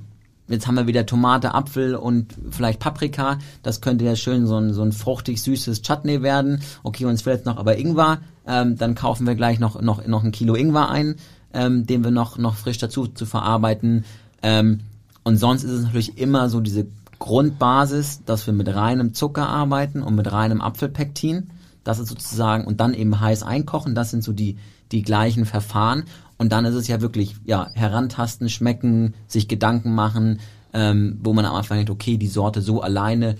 [0.47, 3.37] jetzt haben wir wieder Tomate, Apfel und vielleicht Paprika.
[3.63, 6.61] Das könnte ja schön so ein, so ein fruchtig süßes Chutney werden.
[6.83, 8.19] Okay, uns fehlt noch aber Ingwer.
[8.47, 11.15] Ähm, dann kaufen wir gleich noch, noch, noch ein Kilo Ingwer ein,
[11.53, 14.05] ähm, den wir noch, noch frisch dazu zu verarbeiten.
[14.41, 14.79] Ähm,
[15.23, 16.87] und sonst ist es natürlich immer so diese
[17.19, 21.49] Grundbasis, dass wir mit reinem Zucker arbeiten und mit reinem Apfelpektin.
[21.83, 23.95] Das ist sozusagen, und dann eben heiß einkochen.
[23.95, 24.57] Das sind so die,
[24.91, 26.03] die gleichen Verfahren.
[26.37, 30.39] Und dann ist es ja wirklich, ja, herantasten, schmecken, sich Gedanken machen,
[30.73, 33.35] ähm, wo man am Anfang denkt, okay, die Sorte so alleine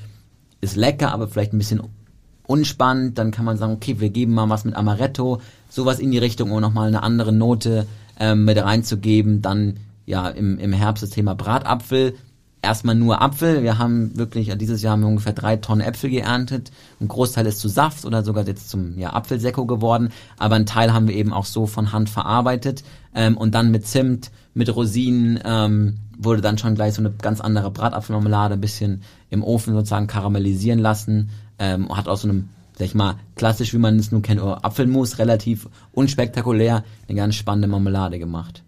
[0.61, 1.81] ist lecker, aber vielleicht ein bisschen
[2.47, 3.17] unspannend.
[3.17, 6.51] Dann kann man sagen, okay, wir geben mal was mit Amaretto, sowas in die Richtung,
[6.51, 7.85] um nochmal eine andere Note
[8.19, 9.41] ähm, mit reinzugeben.
[9.41, 12.15] Dann, ja, im, im Herbst das Thema Bratapfel
[12.61, 13.63] erstmal nur Apfel.
[13.63, 16.71] Wir haben wirklich, dieses Jahr haben wir ungefähr drei Tonnen Äpfel geerntet.
[16.99, 20.09] Ein Großteil ist zu Saft oder sogar jetzt zum ja, Apfelsäcko geworden.
[20.37, 22.83] Aber ein Teil haben wir eben auch so von Hand verarbeitet.
[23.15, 27.41] Ähm, und dann mit Zimt, mit Rosinen ähm, wurde dann schon gleich so eine ganz
[27.41, 31.29] andere Bratapfelmarmelade ein bisschen im Ofen sozusagen karamellisieren lassen.
[31.59, 35.17] Ähm, hat aus so einem sag ich mal, klassisch, wie man es nun kennt, Apfelmus,
[35.17, 38.63] relativ unspektakulär, eine ganz spannende Marmelade gemacht.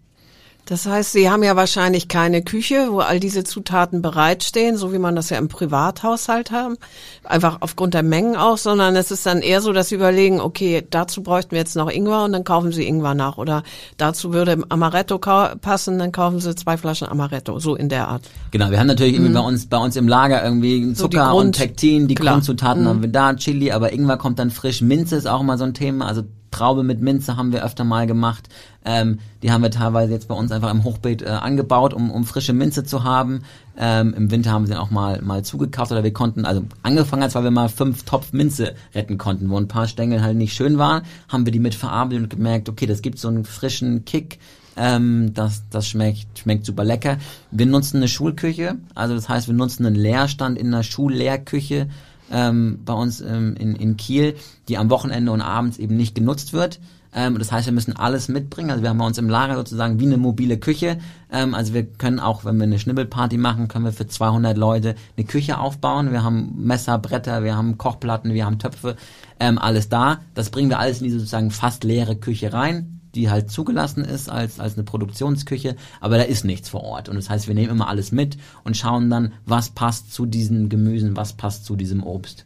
[0.70, 5.00] Das heißt, Sie haben ja wahrscheinlich keine Küche, wo all diese Zutaten bereitstehen, so wie
[5.00, 6.78] man das ja im Privathaushalt haben,
[7.24, 10.86] einfach aufgrund der Mengen auch, sondern es ist dann eher so, dass Sie überlegen, okay,
[10.88, 13.64] dazu bräuchten wir jetzt noch Ingwer und dann kaufen Sie Ingwer nach oder
[13.98, 18.30] dazu würde Amaretto passen, dann kaufen Sie zwei Flaschen Amaretto, so in der Art.
[18.52, 19.26] Genau, wir haben natürlich mhm.
[19.26, 22.14] irgendwie bei uns bei uns im Lager irgendwie Zucker so Grund, und Pektin, die.
[22.14, 22.88] Grundzutaten mhm.
[22.88, 25.74] haben wir da, Chili, aber Ingwer kommt dann frisch, Minze ist auch immer so ein
[25.74, 26.22] Thema, also
[26.52, 28.50] Traube mit Minze haben wir öfter mal gemacht.
[28.86, 32.26] Ähm, die haben wir teilweise jetzt bei uns einfach im Hochbeet äh, angebaut, um, um
[32.26, 33.44] frische Minze zu haben.
[33.78, 37.24] Ähm, Im Winter haben wir sie auch mal mal zugekauft oder wir konnten, also angefangen
[37.24, 40.54] als weil wir mal fünf Topf Minze retten konnten, wo ein paar Stängel halt nicht
[40.54, 44.06] schön waren, haben wir die mit verarbeitet und gemerkt, okay, das gibt so einen frischen
[44.06, 44.40] Kick.
[44.76, 47.18] Ähm, das, das schmeckt, schmeckt super lecker.
[47.52, 51.90] Wir nutzen eine Schulküche, also das heißt, wir nutzen einen Leerstand in einer Schullehrküche
[52.32, 54.36] ähm, bei uns ähm, in, in Kiel,
[54.68, 56.80] die am Wochenende und abends eben nicht genutzt wird.
[57.14, 58.70] Ähm, das heißt, wir müssen alles mitbringen.
[58.70, 61.00] Also wir haben bei uns im Lager sozusagen wie eine mobile Küche.
[61.32, 64.96] Ähm, also wir können auch, wenn wir eine Schnibbelparty machen, können wir für 200 Leute
[65.18, 66.12] eine Küche aufbauen.
[66.12, 68.96] Wir haben Messer, Bretter, wir haben Kochplatten, wir haben Töpfe,
[69.40, 70.20] ähm, alles da.
[70.36, 74.30] Das bringen wir alles in diese sozusagen fast leere Küche rein die halt zugelassen ist
[74.30, 77.10] als, als eine Produktionsküche, aber da ist nichts vor Ort.
[77.10, 80.70] Und das heißt, wir nehmen immer alles mit und schauen dann, was passt zu diesen
[80.70, 82.46] Gemüsen, was passt zu diesem Obst.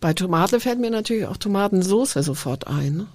[0.00, 3.06] Bei Tomate fällt mir natürlich auch Tomatensauce sofort ein.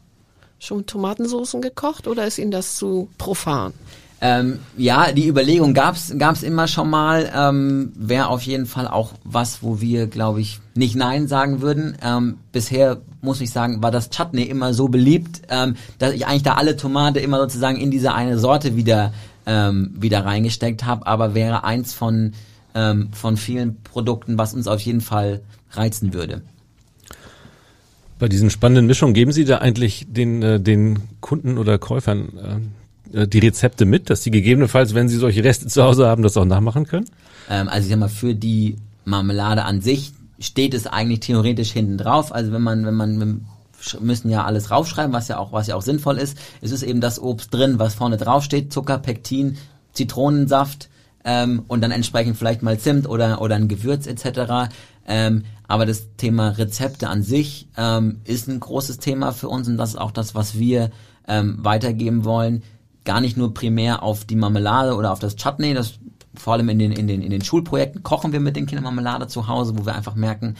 [0.59, 3.73] Schon Tomatensoßen gekocht oder ist Ihnen das zu profan?
[4.21, 7.31] Ähm, ja, die Überlegung gab's gab's immer schon mal.
[7.33, 11.97] Ähm, Wäre auf jeden Fall auch was, wo wir, glaube ich, nicht Nein sagen würden.
[12.03, 16.43] Ähm, bisher muss ich sagen, war das Chutney immer so beliebt, ähm, dass ich eigentlich
[16.43, 19.13] da alle Tomate immer sozusagen in diese eine Sorte wieder
[19.45, 21.07] ähm, wieder reingesteckt habe.
[21.07, 22.33] Aber wäre eins von
[22.75, 25.39] ähm, von vielen Produkten, was uns auf jeden Fall
[25.71, 26.41] reizen würde.
[28.19, 32.78] Bei diesen spannenden Mischungen geben Sie da eigentlich den äh, den Kunden oder Käufern äh,
[33.11, 36.45] die Rezepte mit, dass die gegebenenfalls, wenn sie solche Reste zu Hause haben, das auch
[36.45, 37.05] nachmachen können?
[37.49, 41.97] Ähm, also ich sag mal, für die Marmelade an sich steht es eigentlich theoretisch hinten
[41.97, 42.33] drauf.
[42.33, 45.75] Also wenn man, wenn man, wir müssen ja alles raufschreiben, was ja auch, was ja
[45.75, 46.37] auch sinnvoll ist.
[46.61, 49.57] Es ist eben das Obst drin, was vorne drauf steht, Zucker, Pektin,
[49.93, 50.89] Zitronensaft
[51.25, 54.71] ähm, und dann entsprechend vielleicht mal Zimt oder, oder ein Gewürz etc.
[55.07, 59.77] Ähm, aber das Thema Rezepte an sich ähm, ist ein großes Thema für uns und
[59.77, 60.91] das ist auch das, was wir
[61.27, 62.63] ähm, weitergeben wollen
[63.05, 65.99] gar nicht nur primär auf die Marmelade oder auf das Chutney, das
[66.35, 69.27] vor allem in den, in den, in den Schulprojekten kochen wir mit den Kindern Marmelade
[69.27, 70.55] zu Hause, wo wir einfach merken,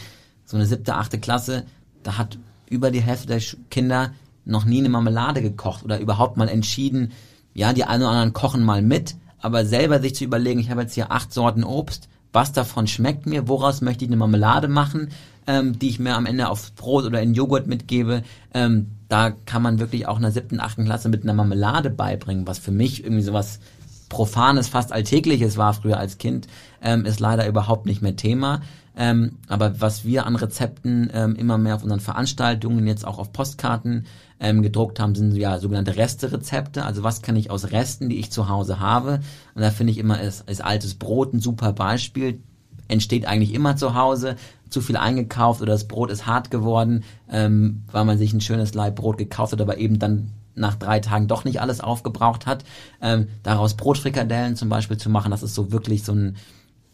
[0.46, 1.66] so eine siebte, achte Klasse,
[2.04, 4.12] da hat über die Hälfte der Kinder
[4.46, 7.12] noch nie eine Marmelade gekocht oder überhaupt mal entschieden,
[7.54, 10.82] ja, die einen oder anderen kochen mal mit, aber selber sich zu überlegen, ich habe
[10.82, 15.10] jetzt hier acht Sorten Obst, was davon schmeckt mir, woraus möchte ich eine Marmelade machen,
[15.48, 18.24] ähm, die ich mir am Ende auf Brot oder in Joghurt mitgebe,
[18.54, 22.60] ähm, da kann man wirklich auch einer siebten, achten Klasse mit einer Marmelade beibringen, was
[22.60, 23.60] für mich irgendwie sowas
[24.08, 26.48] Profanes, fast Alltägliches war früher als Kind,
[26.82, 28.62] ähm, ist leider überhaupt nicht mehr Thema.
[28.98, 33.32] Ähm, aber was wir an Rezepten ähm, immer mehr auf unseren Veranstaltungen, jetzt auch auf
[33.32, 34.06] Postkarten
[34.40, 36.84] ähm, gedruckt haben, sind ja sogenannte Resterezepte.
[36.84, 39.22] Also was kann ich aus Resten, die ich zu Hause habe?
[39.56, 42.42] Und da finde ich immer, ist, ist altes Brot ein super Beispiel.
[42.88, 44.36] Entsteht eigentlich immer zu Hause
[44.70, 48.74] zu viel eingekauft oder das Brot ist hart geworden, ähm, weil man sich ein schönes
[48.74, 52.64] Leib Brot gekauft hat, aber eben dann nach drei Tagen doch nicht alles aufgebraucht hat.
[53.02, 56.36] Ähm, daraus Brotfrikadellen zum Beispiel zu machen, das ist so wirklich so ein,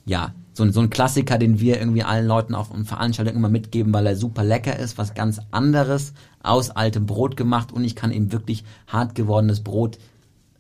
[0.06, 3.94] ja, so ein, so ein Klassiker, den wir irgendwie allen Leuten auf Veranstaltungen immer mitgeben,
[3.94, 8.12] weil er super lecker ist, was ganz anderes aus altem Brot gemacht und ich kann
[8.12, 9.98] eben wirklich hart gewordenes Brot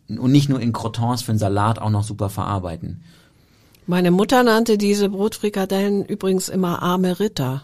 [0.10, 3.04] und nicht nur in Crotons für einen Salat auch noch super verarbeiten.
[3.88, 7.64] Meine Mutter nannte diese Brotfrikadellen übrigens immer arme Ritter.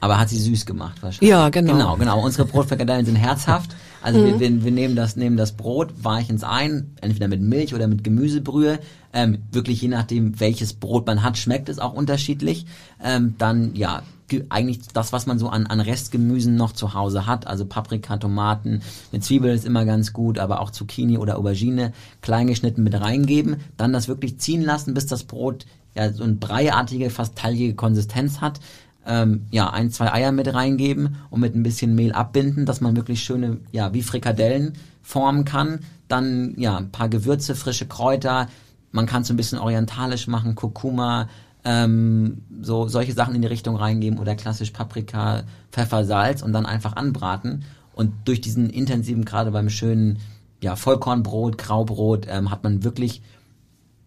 [0.00, 1.30] Aber hat sie süß gemacht wahrscheinlich.
[1.30, 1.72] Ja, genau.
[1.72, 2.22] Genau, genau.
[2.22, 3.70] Unsere Brotfrikadellen sind herzhaft.
[4.04, 7.74] Also wir, wir, wir nehmen das, nehmen das Brot, weichen es ein, entweder mit Milch
[7.74, 8.78] oder mit Gemüsebrühe.
[9.14, 12.66] Ähm, wirklich je nachdem, welches Brot man hat, schmeckt es auch unterschiedlich.
[13.02, 17.26] Ähm, dann, ja, ge- eigentlich das, was man so an, an Restgemüsen noch zu Hause
[17.26, 17.46] hat.
[17.46, 22.46] Also Paprika, Tomaten, eine Zwiebel ist immer ganz gut, aber auch Zucchini oder Aubergine klein
[22.46, 23.56] geschnitten mit reingeben.
[23.78, 25.64] Dann das wirklich ziehen lassen, bis das Brot
[25.94, 28.60] ja so eine breiartige, fast teilige Konsistenz hat
[29.06, 32.96] ähm, ja, ein, zwei Eier mit reingeben und mit ein bisschen Mehl abbinden, dass man
[32.96, 35.80] wirklich schöne, ja, wie Frikadellen formen kann.
[36.08, 38.48] Dann, ja, ein paar Gewürze, frische Kräuter.
[38.92, 41.28] Man kann es ein bisschen orientalisch machen, Kurkuma,
[41.64, 46.66] ähm, so solche Sachen in die Richtung reingeben oder klassisch Paprika, Pfeffer, Salz und dann
[46.66, 47.64] einfach anbraten.
[47.94, 50.18] Und durch diesen intensiven, gerade beim schönen,
[50.60, 53.22] ja, Vollkornbrot, Graubrot, ähm, hat man wirklich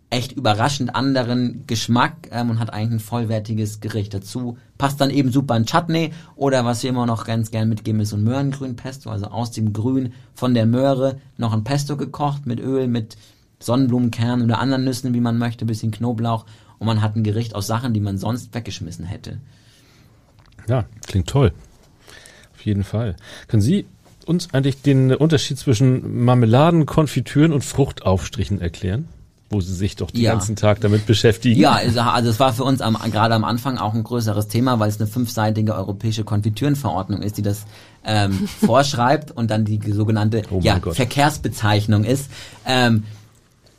[0.09, 4.57] echt überraschend anderen Geschmack ähm, und hat eigentlich ein vollwertiges Gericht dazu.
[4.77, 8.09] Passt dann eben super ein Chutney oder was wir immer noch ganz gern mitgeben ist
[8.09, 12.59] so ein Möhrengrün-Pesto, also aus dem Grün von der Möhre noch ein Pesto gekocht mit
[12.59, 13.17] Öl, mit
[13.59, 16.45] Sonnenblumenkernen oder anderen Nüssen, wie man möchte, bisschen Knoblauch
[16.79, 19.39] und man hat ein Gericht aus Sachen, die man sonst weggeschmissen hätte.
[20.67, 21.51] Ja, klingt toll.
[22.53, 23.15] Auf jeden Fall.
[23.47, 23.85] Können Sie
[24.25, 29.07] uns eigentlich den Unterschied zwischen Marmeladen, Konfitüren und Fruchtaufstrichen erklären?
[29.49, 30.33] Wo Sie sich doch den Ja.
[30.33, 31.57] ganzen Tag damit beschäftigen.
[31.59, 34.77] Ja, also, also es war für uns am, gerade am Anfang auch ein größeres Thema,
[34.79, 37.65] weil es eine fünfseitige europäische Konfitürenverordnung ist, die das
[38.03, 40.95] ähm, vorschreibt und dann die sogenannte Oh ja, Gott.
[40.97, 42.29] Verkehrsbezeichnung ist.
[42.65, 43.03] Ähm,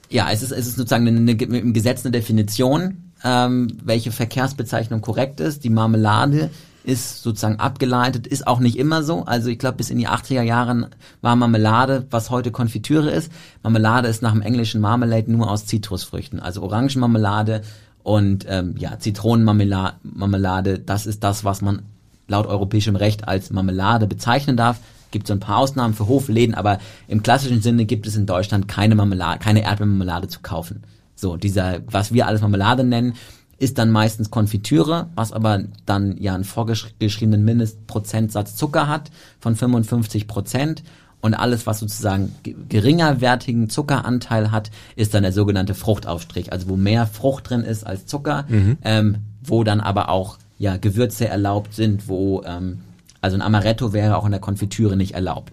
[0.09, 5.03] ja, es ist, es ist sozusagen eine, eine, im Gesetz eine Definition, ähm, welche Verkehrsbezeichnung
[5.03, 5.65] korrekt ist.
[5.65, 6.49] Die Marmelade
[6.89, 9.25] ist sozusagen abgeleitet, ist auch nicht immer so.
[9.25, 10.87] Also ich glaube, bis in die 80er Jahren
[11.21, 13.31] war Marmelade, was heute Konfitüre ist.
[13.63, 16.41] Marmelade ist nach dem englischen Marmalade nur aus Zitrusfrüchten.
[16.41, 17.61] Also Orangenmarmelade
[18.03, 21.83] und ähm, ja, Zitronenmarmelade, Marmelade, das ist das, was man
[22.27, 24.81] laut europäischem Recht als Marmelade bezeichnen darf.
[25.11, 28.67] Gibt so ein paar Ausnahmen für Hofläden, aber im klassischen Sinne gibt es in Deutschland
[28.67, 30.85] keine Marmelade, keine Erdbeermarmelade zu kaufen.
[31.15, 33.15] So, dieser, was wir alles Marmelade nennen,
[33.59, 40.27] ist dann meistens Konfitüre, was aber dann ja einen vorgeschriebenen Mindestprozentsatz Zucker hat von 55
[40.29, 40.83] Prozent.
[41.21, 46.53] Und alles, was sozusagen ge- geringerwertigen Zuckeranteil hat, ist dann der sogenannte Fruchtaufstrich.
[46.53, 48.45] Also wo mehr Frucht drin ist als Zucker,
[48.83, 52.81] ähm, wo dann aber auch ja Gewürze erlaubt sind, wo ähm,
[53.21, 55.53] also ein Amaretto wäre auch in der Konfitüre nicht erlaubt.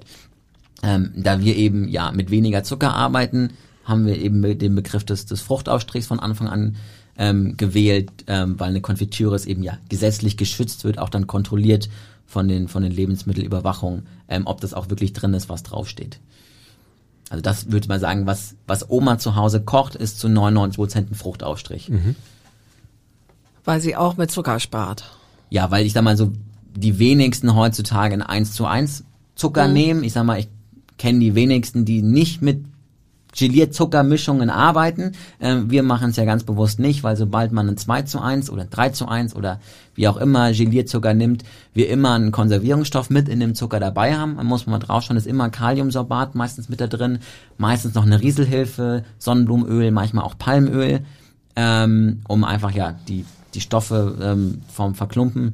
[0.83, 3.49] Ähm, da wir eben ja mit weniger Zucker arbeiten,
[3.85, 6.75] haben wir eben mit dem Begriff des, des Fruchtaufstrichs von Anfang an
[7.17, 11.89] ähm, gewählt, ähm, weil eine Konfitüre ist eben ja gesetzlich geschützt wird, auch dann kontrolliert
[12.25, 16.19] von den von den Lebensmittelüberwachungen, ähm, ob das auch wirklich drin ist, was draufsteht.
[17.29, 21.11] Also das würde man sagen, was was Oma zu Hause kocht, ist zu 99 Prozent
[21.11, 21.89] ein Fruchtaufstrich.
[23.63, 25.09] Weil sie auch mit Zucker spart.
[25.49, 26.33] Ja, weil ich sag mal so,
[26.75, 30.03] die wenigsten heutzutage ein 1 zu 1 Zucker nehmen.
[30.03, 30.49] Ich sag mal, ich
[30.97, 32.65] kenne die wenigsten, die nicht mit
[33.37, 35.11] Gelierzuckermischungen arbeiten.
[35.39, 38.49] Ähm, wir machen es ja ganz bewusst nicht, weil sobald man ein 2 zu 1
[38.49, 39.59] oder ein 3 zu 1 oder
[39.93, 41.43] wie auch immer Gelierzucker nimmt,
[41.73, 44.35] wir immer einen Konservierungsstoff mit in dem Zucker dabei haben.
[44.35, 47.19] Man muss mal drauf schauen, ist immer Kaliumsorbat meistens mit da drin,
[47.57, 51.01] meistens noch eine Rieselhilfe, Sonnenblumenöl, manchmal auch Palmöl,
[51.55, 55.53] ähm, um einfach ja die, die Stoffe ähm, vom Verklumpen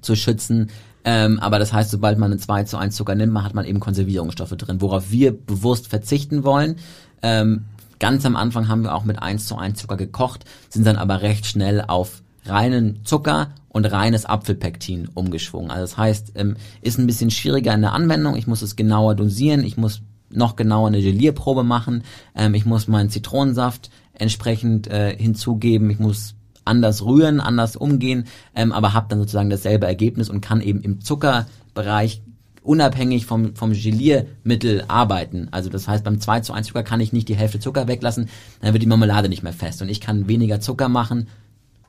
[0.00, 0.70] zu schützen.
[1.04, 3.80] Ähm, aber das heißt, sobald man einen 2 zu 1 Zucker nimmt, hat man eben
[3.80, 6.76] Konservierungsstoffe drin, worauf wir bewusst verzichten wollen.
[7.22, 7.64] Ähm,
[7.98, 11.22] ganz am Anfang haben wir auch mit 1 zu 1 Zucker gekocht, sind dann aber
[11.22, 15.70] recht schnell auf reinen Zucker und reines Apfelpektin umgeschwungen.
[15.70, 18.36] Also das heißt, ähm, ist ein bisschen schwieriger in der Anwendung.
[18.36, 19.64] Ich muss es genauer dosieren.
[19.64, 22.02] Ich muss noch genauer eine Gelierprobe machen.
[22.34, 25.90] Ähm, ich muss meinen Zitronensaft entsprechend äh, hinzugeben.
[25.90, 26.34] Ich muss
[26.64, 31.00] anders rühren, anders umgehen, ähm, aber habe dann sozusagen dasselbe Ergebnis und kann eben im
[31.00, 32.22] Zuckerbereich
[32.62, 35.48] unabhängig vom, vom Geliermittel arbeiten.
[35.50, 38.28] Also das heißt, beim 2 zu 1 Zucker kann ich nicht die Hälfte Zucker weglassen,
[38.60, 39.82] dann wird die Marmelade nicht mehr fest.
[39.82, 41.28] Und ich kann weniger Zucker machen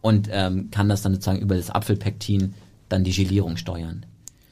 [0.01, 2.55] und ähm, kann das dann sozusagen über das Apfelpektin
[2.89, 4.05] dann die Gelierung steuern.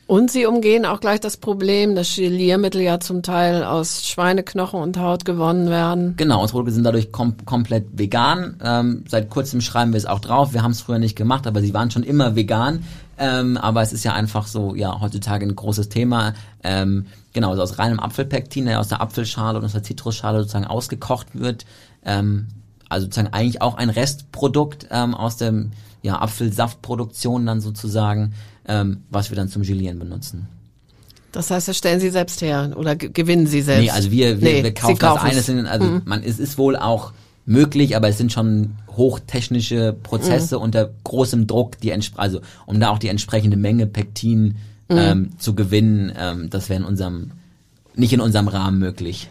[0.08, 4.98] Und sie umgehen auch gleich das Problem, dass Geliermittel ja zum Teil aus Schweineknochen und
[4.98, 6.16] Haut gewonnen werden.
[6.18, 8.58] Genau, unsere Produkte sind dadurch kom komplett vegan.
[8.62, 10.54] Ähm, seit kurzem schreiben wir es auch drauf.
[10.54, 12.84] Wir haben es früher nicht gemacht, aber sie waren schon immer vegan.
[13.18, 16.34] Ähm, aber es ist ja einfach so, ja, heutzutage ein großes Thema.
[16.64, 20.66] Ähm, genau, also aus reinem Apfelpektin, der aus der Apfelschale und aus der Zitrusschale sozusagen
[20.66, 21.66] ausgekocht wird.
[22.04, 22.48] Ähm,
[22.90, 28.34] also sozusagen eigentlich auch ein Restprodukt ähm, aus dem ja, Apfelsaftproduktion dann sozusagen,
[28.68, 30.48] ähm, was wir dann zum Gelieren benutzen.
[31.32, 33.84] Das heißt, das stellen sie selbst her oder ge- gewinnen sie selbst?
[33.84, 36.58] Nee, also wir, wir, Nee, wir kaufen sie das kaufen eine, also man, es ist
[36.58, 37.14] wohl auch
[37.46, 40.64] möglich, aber es sind schon hochtechnische Prozesse mhm.
[40.64, 44.58] unter großem Druck, die also um da auch die entsprechende Menge Pektin
[44.90, 44.98] mhm.
[44.98, 47.32] ähm, zu gewinnen, ähm, das wäre in unserem
[47.96, 49.30] nicht in unserem Rahmen möglich.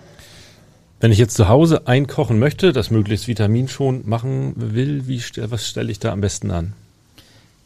[1.01, 5.91] Wenn ich jetzt zu Hause einkochen möchte, das möglichst vitaminschonend machen will, wie was stelle
[5.91, 6.75] ich da am besten an?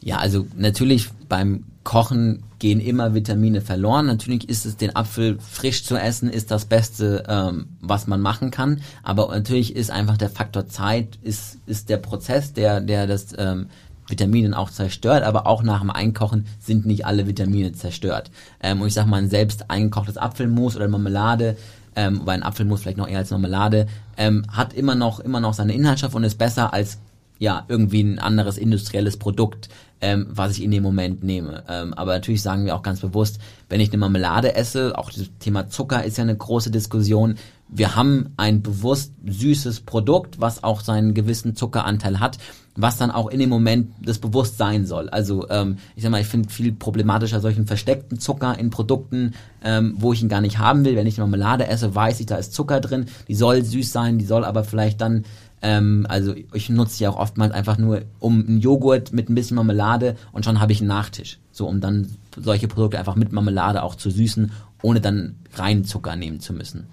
[0.05, 4.05] Ja, also natürlich beim Kochen gehen immer Vitamine verloren.
[4.05, 8.51] Natürlich ist es, den Apfel frisch zu essen, ist das Beste, ähm, was man machen
[8.51, 8.81] kann.
[9.01, 13.65] Aber natürlich ist einfach der Faktor Zeit, ist, ist der Prozess, der, der das ähm,
[14.07, 18.29] Vitaminen auch zerstört, aber auch nach dem Einkochen sind nicht alle Vitamine zerstört.
[18.61, 21.57] Ähm, und ich sag mal, ein selbst eingekochtes Apfelmus oder Marmelade,
[21.95, 23.87] ähm, weil ein Apfelmus vielleicht noch eher als Marmelade,
[24.17, 26.99] ähm, hat immer noch, immer noch seine Inhaltsstoffe und ist besser als
[27.37, 29.69] ja, irgendwie ein anderes industrielles Produkt,
[30.01, 31.63] ähm, was ich in dem Moment nehme.
[31.67, 35.29] Ähm, aber natürlich sagen wir auch ganz bewusst, wenn ich eine Marmelade esse, auch das
[35.39, 37.35] Thema Zucker ist ja eine große Diskussion.
[37.67, 42.37] Wir haben ein bewusst süßes Produkt, was auch seinen gewissen Zuckeranteil hat,
[42.75, 45.09] was dann auch in dem Moment das bewusst sein soll.
[45.09, 49.95] Also ähm, ich sag mal, ich finde viel problematischer solchen versteckten Zucker in Produkten, ähm,
[49.97, 50.95] wo ich ihn gar nicht haben will.
[50.95, 53.05] Wenn ich eine Marmelade esse, weiß ich, da ist Zucker drin.
[53.27, 55.23] Die soll süß sein, die soll aber vielleicht dann
[55.65, 59.55] ähm, also ich nutze die auch oftmals einfach nur um einen Joghurt mit ein bisschen
[59.55, 61.39] Marmelade und schon habe ich einen Nachtisch.
[61.51, 64.51] So um dann solche Produkte einfach mit Marmelade auch zu süßen,
[64.83, 66.85] ohne dann rein Zucker nehmen zu müssen.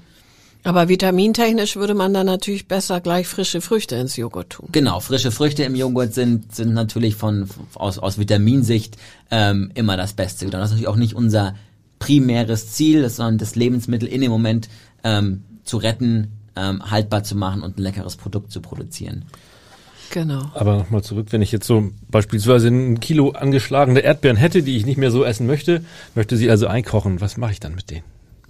[0.65, 4.69] Aber vitamintechnisch würde man dann natürlich besser gleich frische Früchte ins Joghurt tun.
[4.73, 8.97] Genau, frische Früchte im Joghurt sind sind natürlich von aus aus Vitaminsicht
[9.31, 10.47] ähm, immer das Beste.
[10.47, 11.57] Und das ist natürlich auch nicht unser
[11.99, 14.71] primäres Ziel, sondern das Lebensmittel in dem Moment
[15.05, 19.25] ähm, zu retten, ähm, haltbar zu machen und ein leckeres Produkt zu produzieren.
[20.11, 20.51] Genau.
[20.55, 24.85] Aber nochmal zurück, wenn ich jetzt so beispielsweise ein Kilo angeschlagene Erdbeeren hätte, die ich
[24.85, 25.83] nicht mehr so essen möchte,
[26.15, 28.05] möchte sie also einkochen, was mache ich dann mit denen?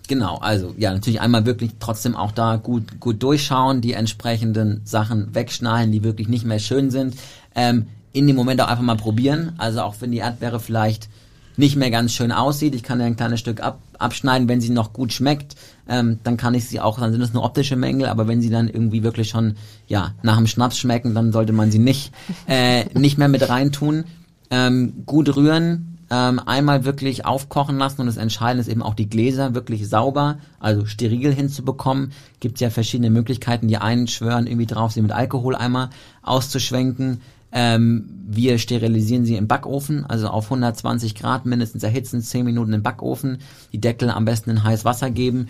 [0.09, 5.35] Genau, also ja, natürlich einmal wirklich trotzdem auch da gut gut durchschauen, die entsprechenden Sachen
[5.35, 7.15] wegschneiden, die wirklich nicht mehr schön sind.
[7.55, 9.53] Ähm, in dem Moment auch einfach mal probieren.
[9.59, 11.09] Also auch wenn die Erdbeere vielleicht
[11.57, 12.75] nicht mehr ganz schön aussieht.
[12.75, 15.55] Ich kann ja ein kleines Stück ab, abschneiden, wenn sie noch gut schmeckt,
[15.88, 18.51] ähm, dann kann ich sie auch, dann sind es nur optische Mängel, aber wenn sie
[18.51, 19.57] dann irgendwie wirklich schon
[19.88, 22.12] ja nach dem Schnaps schmecken, dann sollte man sie nicht
[22.47, 24.05] äh, nicht mehr mit reintun.
[24.51, 29.09] Ähm, gut rühren, ähm, einmal wirklich aufkochen lassen und das Entscheidende ist eben auch die
[29.09, 32.12] Gläser wirklich sauber, also steril hinzubekommen.
[32.38, 33.66] Gibt ja verschiedene Möglichkeiten.
[33.66, 35.88] Die einen schwören irgendwie drauf, sie mit Alkohol einmal
[36.21, 37.23] auszuschwenken.
[37.51, 42.83] Ähm, wir sterilisieren sie im Backofen, also auf 120 Grad mindestens erhitzen, 10 Minuten im
[42.83, 43.38] Backofen,
[43.73, 45.49] die Deckel am besten in heiß Wasser geben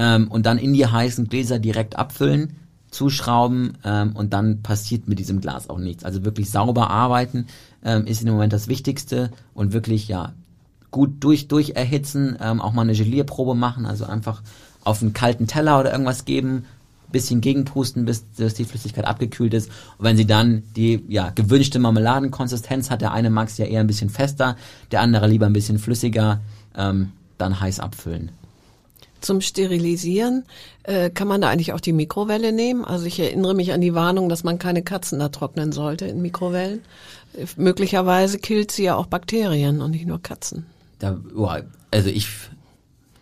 [0.00, 2.56] ähm, und dann in die heißen Gläser direkt abfüllen,
[2.90, 6.04] zuschrauben ähm, und dann passiert mit diesem Glas auch nichts.
[6.04, 7.46] Also wirklich sauber arbeiten
[7.84, 10.32] ähm, ist im Moment das Wichtigste und wirklich ja
[10.90, 14.42] gut durch durch erhitzen, ähm, auch mal eine Gelierprobe machen, also einfach
[14.84, 16.64] auf einen kalten Teller oder irgendwas geben,
[17.12, 19.68] bisschen gegenpusten, bis, bis die Flüssigkeit abgekühlt ist.
[19.98, 23.80] Und wenn sie dann die ja, gewünschte Marmeladenkonsistenz hat, der eine mag es ja eher
[23.80, 24.56] ein bisschen fester,
[24.92, 26.40] der andere lieber ein bisschen flüssiger,
[26.74, 28.30] ähm, dann heiß abfüllen.
[29.20, 30.44] Zum Sterilisieren
[30.84, 32.84] äh, kann man da eigentlich auch die Mikrowelle nehmen.
[32.84, 36.22] Also ich erinnere mich an die Warnung, dass man keine Katzen da trocknen sollte in
[36.22, 36.80] Mikrowellen.
[37.34, 40.66] Äh, möglicherweise killt sie ja auch Bakterien und nicht nur Katzen.
[40.98, 41.48] Da, oh,
[41.90, 42.28] also ich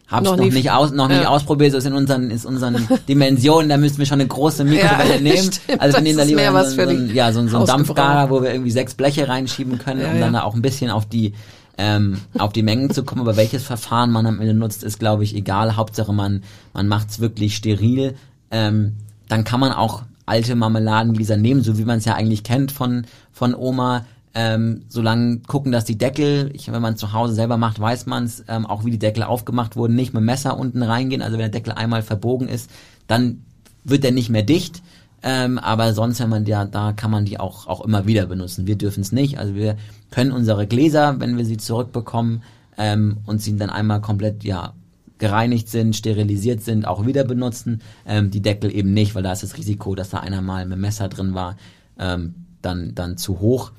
[0.09, 1.19] Hab's noch, noch nicht, nicht, aus, noch ja.
[1.19, 4.65] nicht ausprobiert, so ist in unseren, ist unseren Dimensionen, da müssten wir schon eine große
[4.65, 5.53] Mikrowelle ja, nehmen.
[5.53, 8.53] Stimmt, also wir nehmen da lieber so, so, ja, so, so ein Dampfgarer, wo wir
[8.53, 11.35] irgendwie sechs Bleche reinschieben können, ja, um dann da auch ein bisschen auf die,
[11.79, 13.23] ähm, auf die Mengen zu kommen.
[13.23, 15.77] Aber welches Verfahren man am Ende nutzt, ist, glaube ich, egal.
[15.77, 16.43] Hauptsache man,
[16.75, 18.15] man macht's wirklich steril.
[18.51, 18.97] Ähm,
[19.29, 23.07] dann kann man auch alte Marmeladengläser nehmen, so wie man es ja eigentlich kennt von,
[23.33, 27.81] von Oma ähm, solange gucken, dass die Deckel, ich, wenn man zu Hause selber macht,
[27.81, 31.23] weiß man es, ähm, auch wie die Deckel aufgemacht wurden, nicht mit Messer unten reingehen.
[31.23, 32.71] Also wenn der Deckel einmal verbogen ist,
[33.09, 33.43] dann
[33.83, 34.83] wird der nicht mehr dicht.
[35.23, 38.67] Ähm, aber sonst, wenn man ja, da kann man die auch, auch immer wieder benutzen.
[38.67, 39.39] Wir dürfen es nicht.
[39.39, 39.77] Also wir
[40.11, 42.43] können unsere Gläser, wenn wir sie zurückbekommen
[42.77, 44.75] ähm, und sie dann einmal komplett ja
[45.19, 47.83] gereinigt sind, sterilisiert sind, auch wieder benutzen.
[48.07, 50.79] Ähm, die Deckel eben nicht, weil da ist das Risiko, dass da einer mal mit
[50.79, 51.57] Messer drin war,
[51.99, 53.73] ähm, dann, dann zu hoch.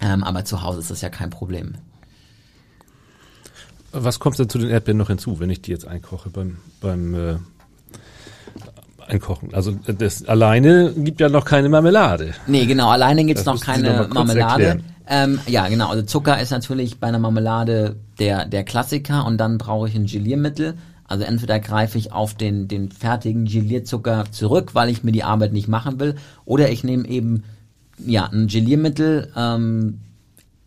[0.00, 1.74] Ähm, aber zu Hause ist das ja kein Problem.
[3.92, 7.14] Was kommt denn zu den Erdbeeren noch hinzu, wenn ich die jetzt einkoche beim, beim
[7.14, 7.36] äh,
[9.08, 9.54] Einkochen?
[9.54, 12.34] Also das alleine gibt ja noch keine Marmelade.
[12.46, 14.80] Nee, genau, alleine gibt's noch keine noch Marmelade.
[15.08, 19.58] Ähm, ja, genau, also Zucker ist natürlich bei einer Marmelade der, der Klassiker und dann
[19.58, 20.74] brauche ich ein Geliermittel.
[21.08, 25.52] Also entweder greife ich auf den, den fertigen Gelierzucker zurück, weil ich mir die Arbeit
[25.52, 27.44] nicht machen will, oder ich nehme eben
[28.04, 29.32] ja, ein Geliermittel.
[29.36, 30.00] Ähm,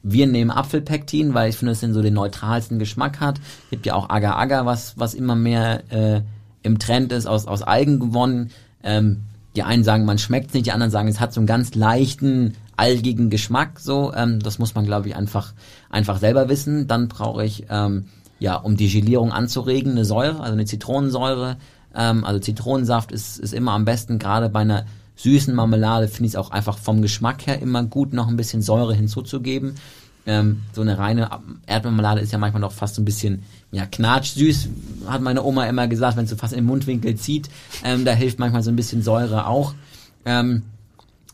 [0.02, 3.40] wir nehmen Apfelpektin, weil ich finde, es den so den neutralsten Geschmack hat.
[3.70, 6.22] Gibt ja auch Agar-Agar, was, was immer mehr äh,
[6.70, 8.52] im Trend ist, aus, aus Algen gewonnen.
[8.84, 9.24] Ähm,
[9.56, 12.54] die einen sagen, man schmeckt nicht, die anderen sagen, es hat so einen ganz leichten,
[12.78, 13.80] algigen Geschmack.
[13.80, 15.54] So, ähm, das muss man, glaube ich, einfach
[15.90, 16.88] einfach selber wissen.
[16.88, 18.06] Dann brauche ich ähm,
[18.40, 21.58] ja, um die Gelierung anzuregen, eine Säure, also eine Zitronensäure.
[21.94, 26.34] Ähm, also Zitronensaft ist ist immer am besten, gerade bei einer süßen Marmelade finde ich
[26.34, 29.76] es auch einfach vom Geschmack her immer gut, noch ein bisschen Säure hinzuzugeben.
[30.26, 31.30] Ähm, so eine reine
[31.66, 34.70] Erdmarmelade ist ja manchmal noch fast so ein bisschen ja, knatschsüß,
[35.08, 37.50] hat meine Oma immer gesagt, wenn es so fast im Mundwinkel zieht.
[37.84, 39.74] Ähm, da hilft manchmal so ein bisschen Säure auch.
[40.26, 40.64] Ähm,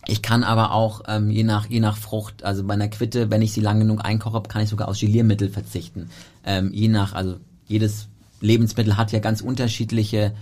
[0.07, 3.41] ich kann aber auch ähm, je nach je nach Frucht, also bei einer Quitte, wenn
[3.41, 6.09] ich sie lang genug einkoche, kann ich sogar aus Geliermittel verzichten.
[6.45, 8.07] Ähm, je nach, also jedes
[8.41, 10.33] Lebensmittel hat ja ganz unterschiedliche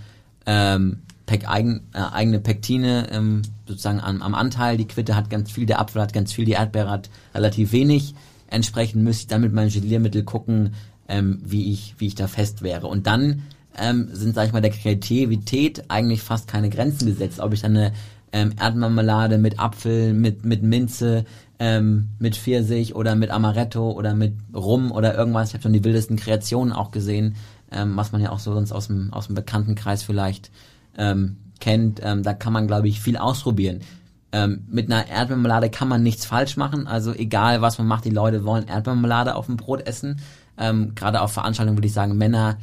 [0.46, 4.76] ähm, Pek eigen, äh, eigene Pektine ähm, sozusagen am, am Anteil.
[4.76, 8.14] Die Quitte hat ganz viel, der Apfel hat ganz viel, die Erdbeere hat relativ wenig.
[8.54, 10.74] Entsprechend müsste ich dann mit meinem Geliermittel gucken,
[11.08, 12.86] ähm, wie ich wie ich da fest wäre.
[12.86, 13.42] Und dann
[13.76, 17.40] ähm, sind, sag ich mal, der Kreativität eigentlich fast keine Grenzen gesetzt.
[17.40, 17.92] Ob ich dann eine
[18.32, 21.24] ähm, Erdmarmelade mit Apfel, mit, mit Minze,
[21.58, 25.48] ähm, mit Pfirsich oder mit Amaretto oder mit Rum oder irgendwas.
[25.48, 27.34] Ich habe schon die wildesten Kreationen auch gesehen,
[27.72, 30.52] ähm, was man ja auch so sonst aus dem, aus dem Bekanntenkreis vielleicht
[30.96, 32.00] ähm, kennt.
[32.04, 33.80] Ähm, da kann man, glaube ich, viel ausprobieren.
[34.34, 36.88] Ähm, mit einer Erdmarmelade kann man nichts falsch machen.
[36.88, 40.20] Also egal, was man macht, die Leute wollen Erdmarmelade auf dem Brot essen.
[40.58, 42.56] Ähm, Gerade auf Veranstaltungen würde ich sagen, Männer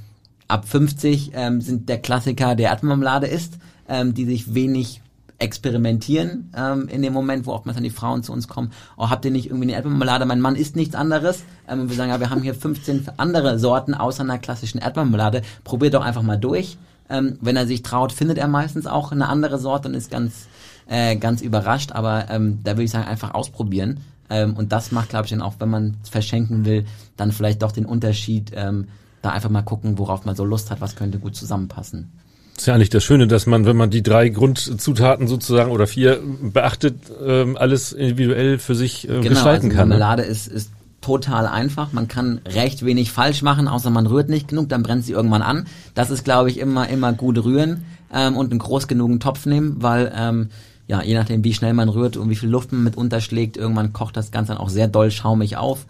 [0.50, 3.54] ab 50 ähm, sind der Klassiker, der Erdmarmelade ist,
[3.88, 5.02] ähm, die sich wenig
[5.40, 8.74] experimentieren ähm, in dem Moment, wo oftmals dann die Frauen zu uns kommen.
[8.98, 10.26] Oh, habt ihr nicht irgendwie eine Erdbeermarmelade?
[10.26, 11.46] Mein Mann isst nichts anderes.
[11.70, 15.42] Ähm, und wir sagen, ja, wir haben hier 15 andere Sorten außer einer klassischen Erdbeermarmelade.
[15.64, 16.78] Probiert doch einfach mal durch.
[17.10, 20.48] Ähm, wenn er sich traut, findet er meistens auch eine andere Sorte und ist ganz,
[20.92, 21.94] äh, ganz überrascht.
[21.94, 24.02] Aber ähm, da würde ich sagen, einfach ausprobieren.
[24.30, 26.86] Ähm, und das macht, glaube ich, dann auch, wenn man es verschenken will,
[27.18, 28.88] dann vielleicht doch den Unterschied, ähm,
[29.22, 32.12] da einfach mal gucken, worauf man so Lust hat, was könnte gut zusammenpassen.
[32.54, 35.88] Das ist ja eigentlich das Schöne, dass man, wenn man die drei Grundzutaten sozusagen oder
[35.88, 39.90] vier beachtet, ähm, alles individuell für sich äh, genau, gestalten also kann.
[39.90, 39.98] ne?
[39.98, 40.72] Marmelade ist, ist
[41.02, 41.94] total einfach.
[41.94, 45.42] Man kann recht wenig falsch machen, außer man rührt nicht genug, dann brennt sie irgendwann
[45.42, 45.66] an.
[45.96, 49.78] Das ist, glaube ich, immer, immer gut rühren ähm, und einen groß genugen Topf nehmen,
[49.82, 50.50] weil ähm,
[50.92, 53.94] ja, je nachdem, wie schnell man rührt und wie viel Luft man mit unterschlägt, irgendwann
[53.94, 55.86] kocht das Ganze dann auch sehr doll schaumig auf.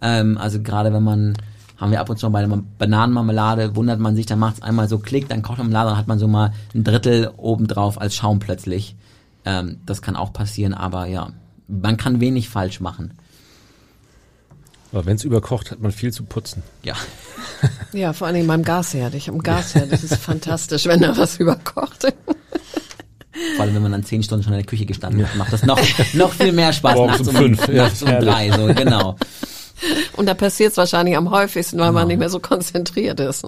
[0.00, 1.36] Ähm, also gerade wenn man
[1.76, 4.88] haben wir ab und zu bei der Bananenmarmelade, wundert man sich, dann macht es einmal
[4.88, 8.38] so Klick, dann kocht Marmelade, dann hat man so mal ein Drittel obendrauf als Schaum
[8.38, 8.96] plötzlich.
[9.44, 11.32] Ähm, das kann auch passieren, aber ja,
[11.68, 13.12] man kann wenig falsch machen.
[14.90, 16.62] Aber wenn es überkocht, hat man viel zu putzen.
[16.82, 16.94] Ja.
[17.92, 19.12] Ja, vor allen Dingen beim Gasherd.
[19.12, 22.06] Ich am Gasherd, das ist fantastisch, wenn da was überkocht.
[23.56, 25.62] Vor allem, wenn man dann zehn Stunden schon in der Küche gestanden hat, macht das
[25.64, 25.78] noch,
[26.14, 29.16] noch viel mehr Spaß Morgens nachts um um, fünf, ja, nachts um drei, so, genau.
[30.16, 33.46] Und da passiert es wahrscheinlich am häufigsten, weil man nicht mehr so konzentriert ist.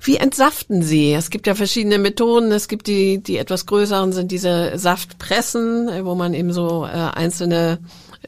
[0.00, 1.12] Wie entsaften Sie?
[1.12, 2.50] Es gibt ja verschiedene Methoden.
[2.50, 6.88] Es gibt die, die etwas größeren sind diese Saftpressen, äh, wo man eben so äh,
[6.88, 7.78] einzelne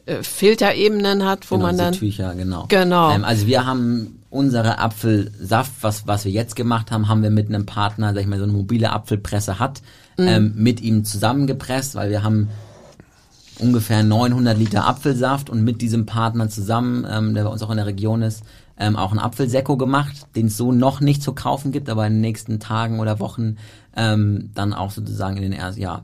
[0.04, 2.66] äh, Filterebenen hat, wo genau, man dann Tücher, genau.
[2.68, 3.14] Genau.
[3.14, 7.48] Ähm, also wir haben unsere Apfelsaft, was, was wir jetzt gemacht haben, haben wir mit
[7.48, 9.82] einem Partner, sag ich mal, so eine mobile Apfelpresse hat,
[10.18, 10.28] Mhm.
[10.28, 12.48] ähm, mit ihm zusammengepresst, weil wir haben
[13.58, 17.76] ungefähr 900 Liter Apfelsaft und mit diesem Partner zusammen, ähm, der bei uns auch in
[17.76, 18.42] der Region ist,
[18.78, 22.14] ähm, auch ein Apfelsekko gemacht, den es so noch nicht zu kaufen gibt, aber in
[22.14, 23.56] den nächsten Tagen oder Wochen
[23.96, 26.02] ähm, dann auch sozusagen in den ersten, ja,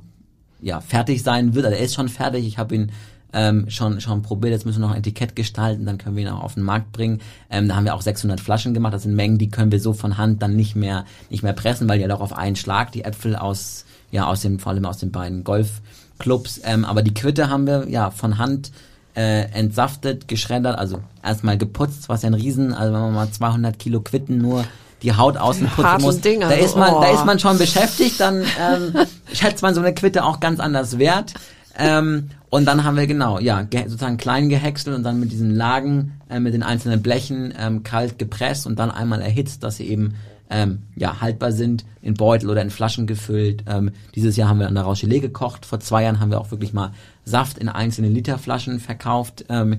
[0.61, 1.65] ja, fertig sein wird.
[1.67, 2.47] Also er ist schon fertig.
[2.47, 2.93] Ich habe ihn
[3.33, 4.53] ähm, schon schon probiert.
[4.53, 6.93] Jetzt müssen wir noch ein Etikett gestalten, dann können wir ihn auch auf den Markt
[6.93, 7.21] bringen.
[7.51, 8.95] Ähm, da haben wir auch 600 Flaschen gemacht.
[8.95, 11.89] Das sind Mengen, die können wir so von Hand dann nicht mehr nicht mehr pressen,
[11.89, 14.85] weil die ja doch auf einen Schlag die Äpfel aus ja aus dem vor allem
[14.85, 16.61] aus den beiden Golfclubs.
[16.65, 18.73] Ähm, aber die Quitte haben wir ja von Hand
[19.17, 23.79] äh, entsaftet, geschreddert, also erstmal geputzt, was ja ein Riesen, also wenn man mal 200
[23.79, 24.65] Kilo Quitten nur
[25.03, 27.01] die Haut außen putzen harten muss, Dinger, da ist man, oh.
[27.01, 28.95] da ist man schon beschäftigt, dann ähm,
[29.33, 31.35] schätzt man so eine Quitte auch ganz anders wert.
[31.79, 35.55] Ähm, und dann haben wir genau, ja, ge sozusagen klein gehäckselt und dann mit diesen
[35.55, 39.89] Lagen, äh, mit den einzelnen Blechen ähm, kalt gepresst und dann einmal erhitzt, dass sie
[39.89, 40.15] eben
[40.49, 43.65] ähm, ja haltbar sind, in Beutel oder in Flaschen gefüllt.
[43.67, 45.67] Ähm, dieses Jahr haben wir dann daraus Gelee gekocht.
[45.67, 46.93] Vor zwei Jahren haben wir auch wirklich mal
[47.25, 49.45] Saft in einzelne Literflaschen verkauft.
[49.49, 49.79] Ähm,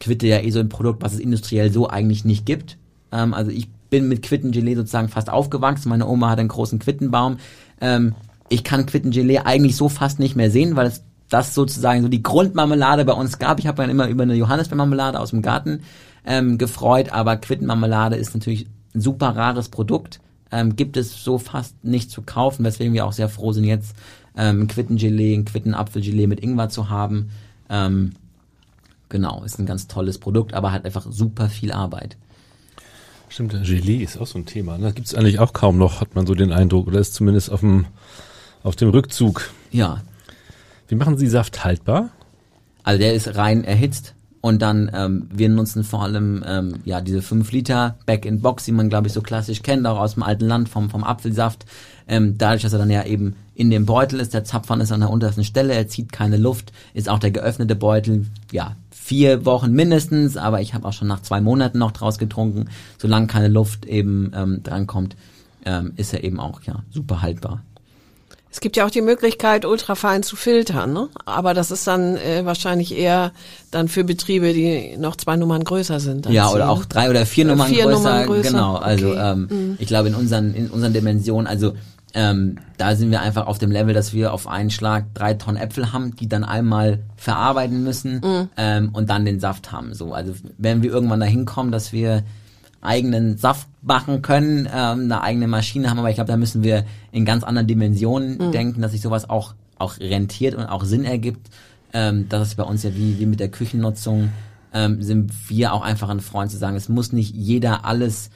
[0.00, 2.76] Quitte ja eh so ein Produkt, was es industriell so eigentlich nicht gibt.
[3.12, 5.88] Ähm, also ich bin mit Quittengelee sozusagen fast aufgewachsen.
[5.88, 7.38] Meine Oma hat einen großen Quittenbaum.
[7.80, 8.14] Ähm,
[8.48, 12.22] ich kann Quittengelee eigentlich so fast nicht mehr sehen, weil es das sozusagen so die
[12.22, 13.58] Grundmarmelade bei uns gab.
[13.58, 15.82] Ich habe dann immer über eine Johannisbeermarmelade aus dem Garten
[16.24, 20.20] ähm, gefreut, aber Quittenmarmelade ist natürlich ein super rares Produkt.
[20.52, 23.96] Ähm, gibt es so fast nicht zu kaufen, weswegen wir auch sehr froh sind, jetzt
[24.36, 27.30] ähm, Quittengelee, ein Quittenapfelgelee mit Ingwer zu haben.
[27.68, 28.12] Ähm,
[29.08, 32.16] genau, ist ein ganz tolles Produkt, aber hat einfach super viel Arbeit.
[33.28, 34.78] Stimmt, Gelee ist auch so ein Thema.
[34.78, 34.92] Ne?
[34.92, 37.60] Gibt es eigentlich auch kaum noch, hat man so den Eindruck, oder ist zumindest auf
[37.60, 37.86] dem,
[38.62, 39.50] auf dem Rückzug.
[39.72, 40.02] Ja.
[40.88, 42.10] Wie machen Sie Saft haltbar?
[42.82, 47.22] Also der ist rein erhitzt und dann ähm, wir nutzen vor allem ähm, ja diese
[47.22, 50.22] 5 Liter Back in Box, die man glaube ich so klassisch kennt, auch aus dem
[50.22, 51.64] alten Land vom vom Apfelsaft.
[52.06, 55.00] Ähm, dadurch, dass er dann ja eben in dem Beutel ist, der Zapfhahn ist an
[55.00, 59.72] der untersten Stelle, er zieht keine Luft, ist auch der geöffnete Beutel ja vier Wochen
[59.72, 62.68] mindestens, aber ich habe auch schon nach zwei Monaten noch draus getrunken.
[62.98, 65.16] Solange keine Luft eben ähm, drankommt,
[65.64, 67.62] ähm, ist er eben auch ja super haltbar.
[68.54, 71.08] Es gibt ja auch die Möglichkeit, ultrafein zu filtern, ne?
[71.24, 73.32] aber das ist dann äh, wahrscheinlich eher
[73.72, 76.26] dann für Betriebe, die noch zwei Nummern größer sind.
[76.26, 78.50] Ja, oder auch drei oder vier, Nummern, vier größer, Nummern größer.
[78.50, 79.32] Genau, also Okay.
[79.32, 79.74] ähm, Mhm.
[79.80, 81.74] ich glaube in unseren in unseren Dimensionen, also
[82.14, 85.56] ähm, da sind wir einfach auf dem Level, dass wir auf einen Schlag drei Tonnen
[85.60, 88.48] Äpfel haben, die dann einmal verarbeiten müssen Mhm.
[88.56, 89.94] ähm, und dann den Saft haben.
[89.94, 92.22] So, also wenn wir irgendwann dahin kommen, dass wir
[92.84, 96.84] eigenen Saft machen können, ähm, eine eigene Maschine haben, aber ich glaube, da müssen wir
[97.12, 98.52] in ganz anderen Dimensionen Mhm.
[98.52, 101.48] denken, dass sich sowas auch auch rentiert und auch Sinn ergibt.
[101.92, 104.30] Ähm, das ist bei uns ja wie, wie mit der Küchennutzung,
[104.72, 108.30] ähm, sind wir auch einfach ein Freund zu sagen, es muss nicht jeder alles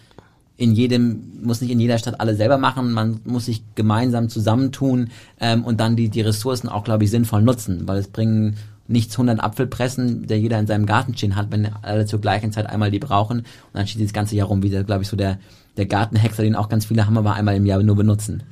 [0.56, 5.10] in jedem, muss nicht in jeder Stadt alle selber machen, man muss sich gemeinsam zusammentun
[5.40, 8.56] ähm, und dann die, die Ressourcen auch, glaube ich, sinnvoll nutzen, weil es bringen
[8.88, 12.66] nichts 100 Apfelpressen, der jeder in seinem Garten stehen hat, wenn alle zur gleichen Zeit
[12.66, 15.38] einmal die brauchen und dann steht das ganze Jahr rum wieder, glaube ich, so der,
[15.76, 18.42] der Gartenhexer, den auch ganz viele haben, aber einmal im Jahr nur benutzen.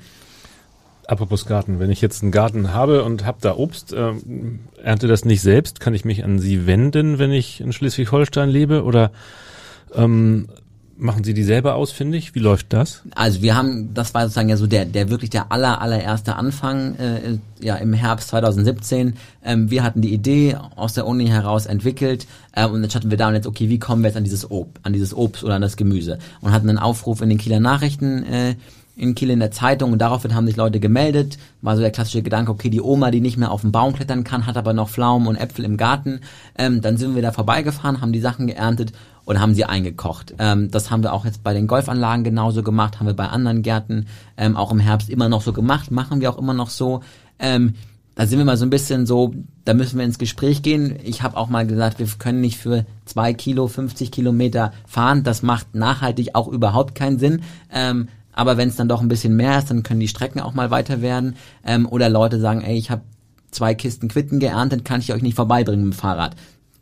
[1.06, 5.24] Apropos Garten, wenn ich jetzt einen Garten habe und habe da Obst, ähm, ernte das
[5.24, 8.82] nicht selbst, kann ich mich an Sie wenden, wenn ich in Schleswig-Holstein lebe?
[8.82, 9.12] Oder
[9.94, 10.48] ähm,
[10.98, 12.34] machen Sie die selber ausfindig?
[12.34, 13.02] Wie läuft das?
[13.14, 16.96] Also wir haben, das war sozusagen ja so der, der wirklich der aller, allererste Anfang,
[16.96, 19.14] äh, ja im Herbst 2017.
[19.44, 23.18] Ähm, wir hatten die Idee aus der Uni heraus entwickelt äh, und jetzt hatten wir
[23.18, 25.54] da und jetzt, okay, wie kommen wir jetzt an dieses Ob, an dieses Obst oder
[25.54, 26.18] an das Gemüse?
[26.40, 28.54] Und hatten einen Aufruf in den Kieler Nachrichten äh,
[28.96, 31.36] in Kiel in der Zeitung und daraufhin haben sich Leute gemeldet.
[31.60, 34.24] War so der klassische Gedanke, okay, die Oma, die nicht mehr auf den Baum klettern
[34.24, 36.20] kann, hat aber noch Pflaumen und Äpfel im Garten.
[36.56, 38.92] Ähm, dann sind wir da vorbeigefahren, haben die Sachen geerntet
[39.26, 40.34] und haben sie eingekocht.
[40.38, 43.60] Ähm, das haben wir auch jetzt bei den Golfanlagen genauso gemacht, haben wir bei anderen
[43.60, 44.06] Gärten
[44.38, 47.02] ähm, auch im Herbst immer noch so gemacht, machen wir auch immer noch so.
[47.38, 47.74] Ähm,
[48.14, 49.34] da sind wir mal so ein bisschen so,
[49.66, 50.98] da müssen wir ins Gespräch gehen.
[51.04, 55.22] Ich habe auch mal gesagt, wir können nicht für zwei Kilo 50 Kilometer fahren.
[55.22, 57.42] Das macht nachhaltig auch überhaupt keinen Sinn.
[57.70, 60.54] Ähm, aber wenn es dann doch ein bisschen mehr ist, dann können die Strecken auch
[60.54, 61.36] mal weiter werden.
[61.62, 63.02] Ähm, oder Leute sagen, ey, ich habe
[63.50, 66.36] zwei Kisten Quitten geerntet, kann ich euch nicht vorbeibringen mit dem Fahrrad.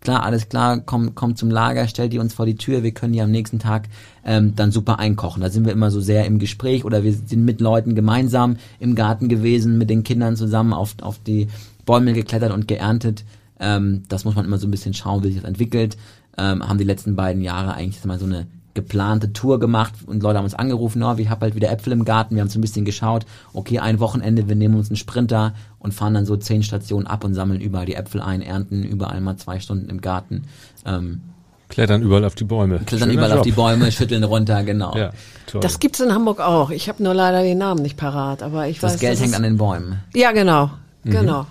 [0.04, 3.14] Klar, alles klar, komm, komm zum Lager, stellt die uns vor die Tür, wir können
[3.14, 3.88] die am nächsten Tag
[4.22, 5.40] ähm, dann super einkochen.
[5.40, 8.96] Da sind wir immer so sehr im Gespräch oder wir sind mit Leuten gemeinsam im
[8.96, 11.48] Garten gewesen, mit den Kindern zusammen auf, auf die
[11.86, 13.24] Bäume geklettert und geerntet.
[13.58, 15.96] Ähm, das muss man immer so ein bisschen schauen, wie sich das entwickelt.
[16.36, 20.38] Ähm, haben die letzten beiden Jahre eigentlich mal so eine geplante Tour gemacht und Leute
[20.38, 22.62] haben uns angerufen, oh, wir haben halt wieder Äpfel im Garten, wir haben so ein
[22.62, 26.62] bisschen geschaut, okay, ein Wochenende, wir nehmen uns einen Sprinter und fahren dann so zehn
[26.62, 30.44] Stationen ab und sammeln überall die Äpfel ein, ernten überall mal zwei Stunden im Garten,
[30.84, 31.20] ähm,
[31.68, 32.78] Klettern überall auf die Bäume.
[32.80, 33.44] klettern Schöner überall auf Job.
[33.44, 34.94] die Bäume, schütteln runter, genau.
[34.96, 35.10] Ja,
[35.46, 35.60] toll.
[35.60, 36.70] Das gibt's in Hamburg auch.
[36.70, 39.00] Ich habe nur leider den Namen nicht parat, aber ich Das weiß.
[39.00, 40.00] Geld dass hängt an den Bäumen.
[40.14, 40.70] Ja, genau,
[41.04, 41.46] genau.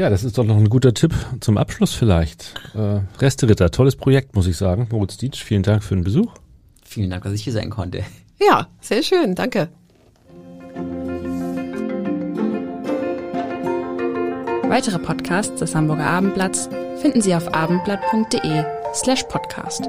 [0.00, 2.54] Ja, das ist doch noch ein guter Tipp zum Abschluss vielleicht.
[2.74, 4.88] Äh, Resteritter, tolles Projekt, muss ich sagen.
[4.90, 6.32] Moritz Dietsch, vielen Dank für den Besuch.
[6.82, 8.02] Vielen Dank, dass ich hier sein konnte.
[8.40, 9.68] Ja, sehr schön, danke.
[14.68, 16.70] Weitere Podcasts des Hamburger Abendblatts
[17.02, 19.82] finden Sie auf abendblatt.de slash podcast.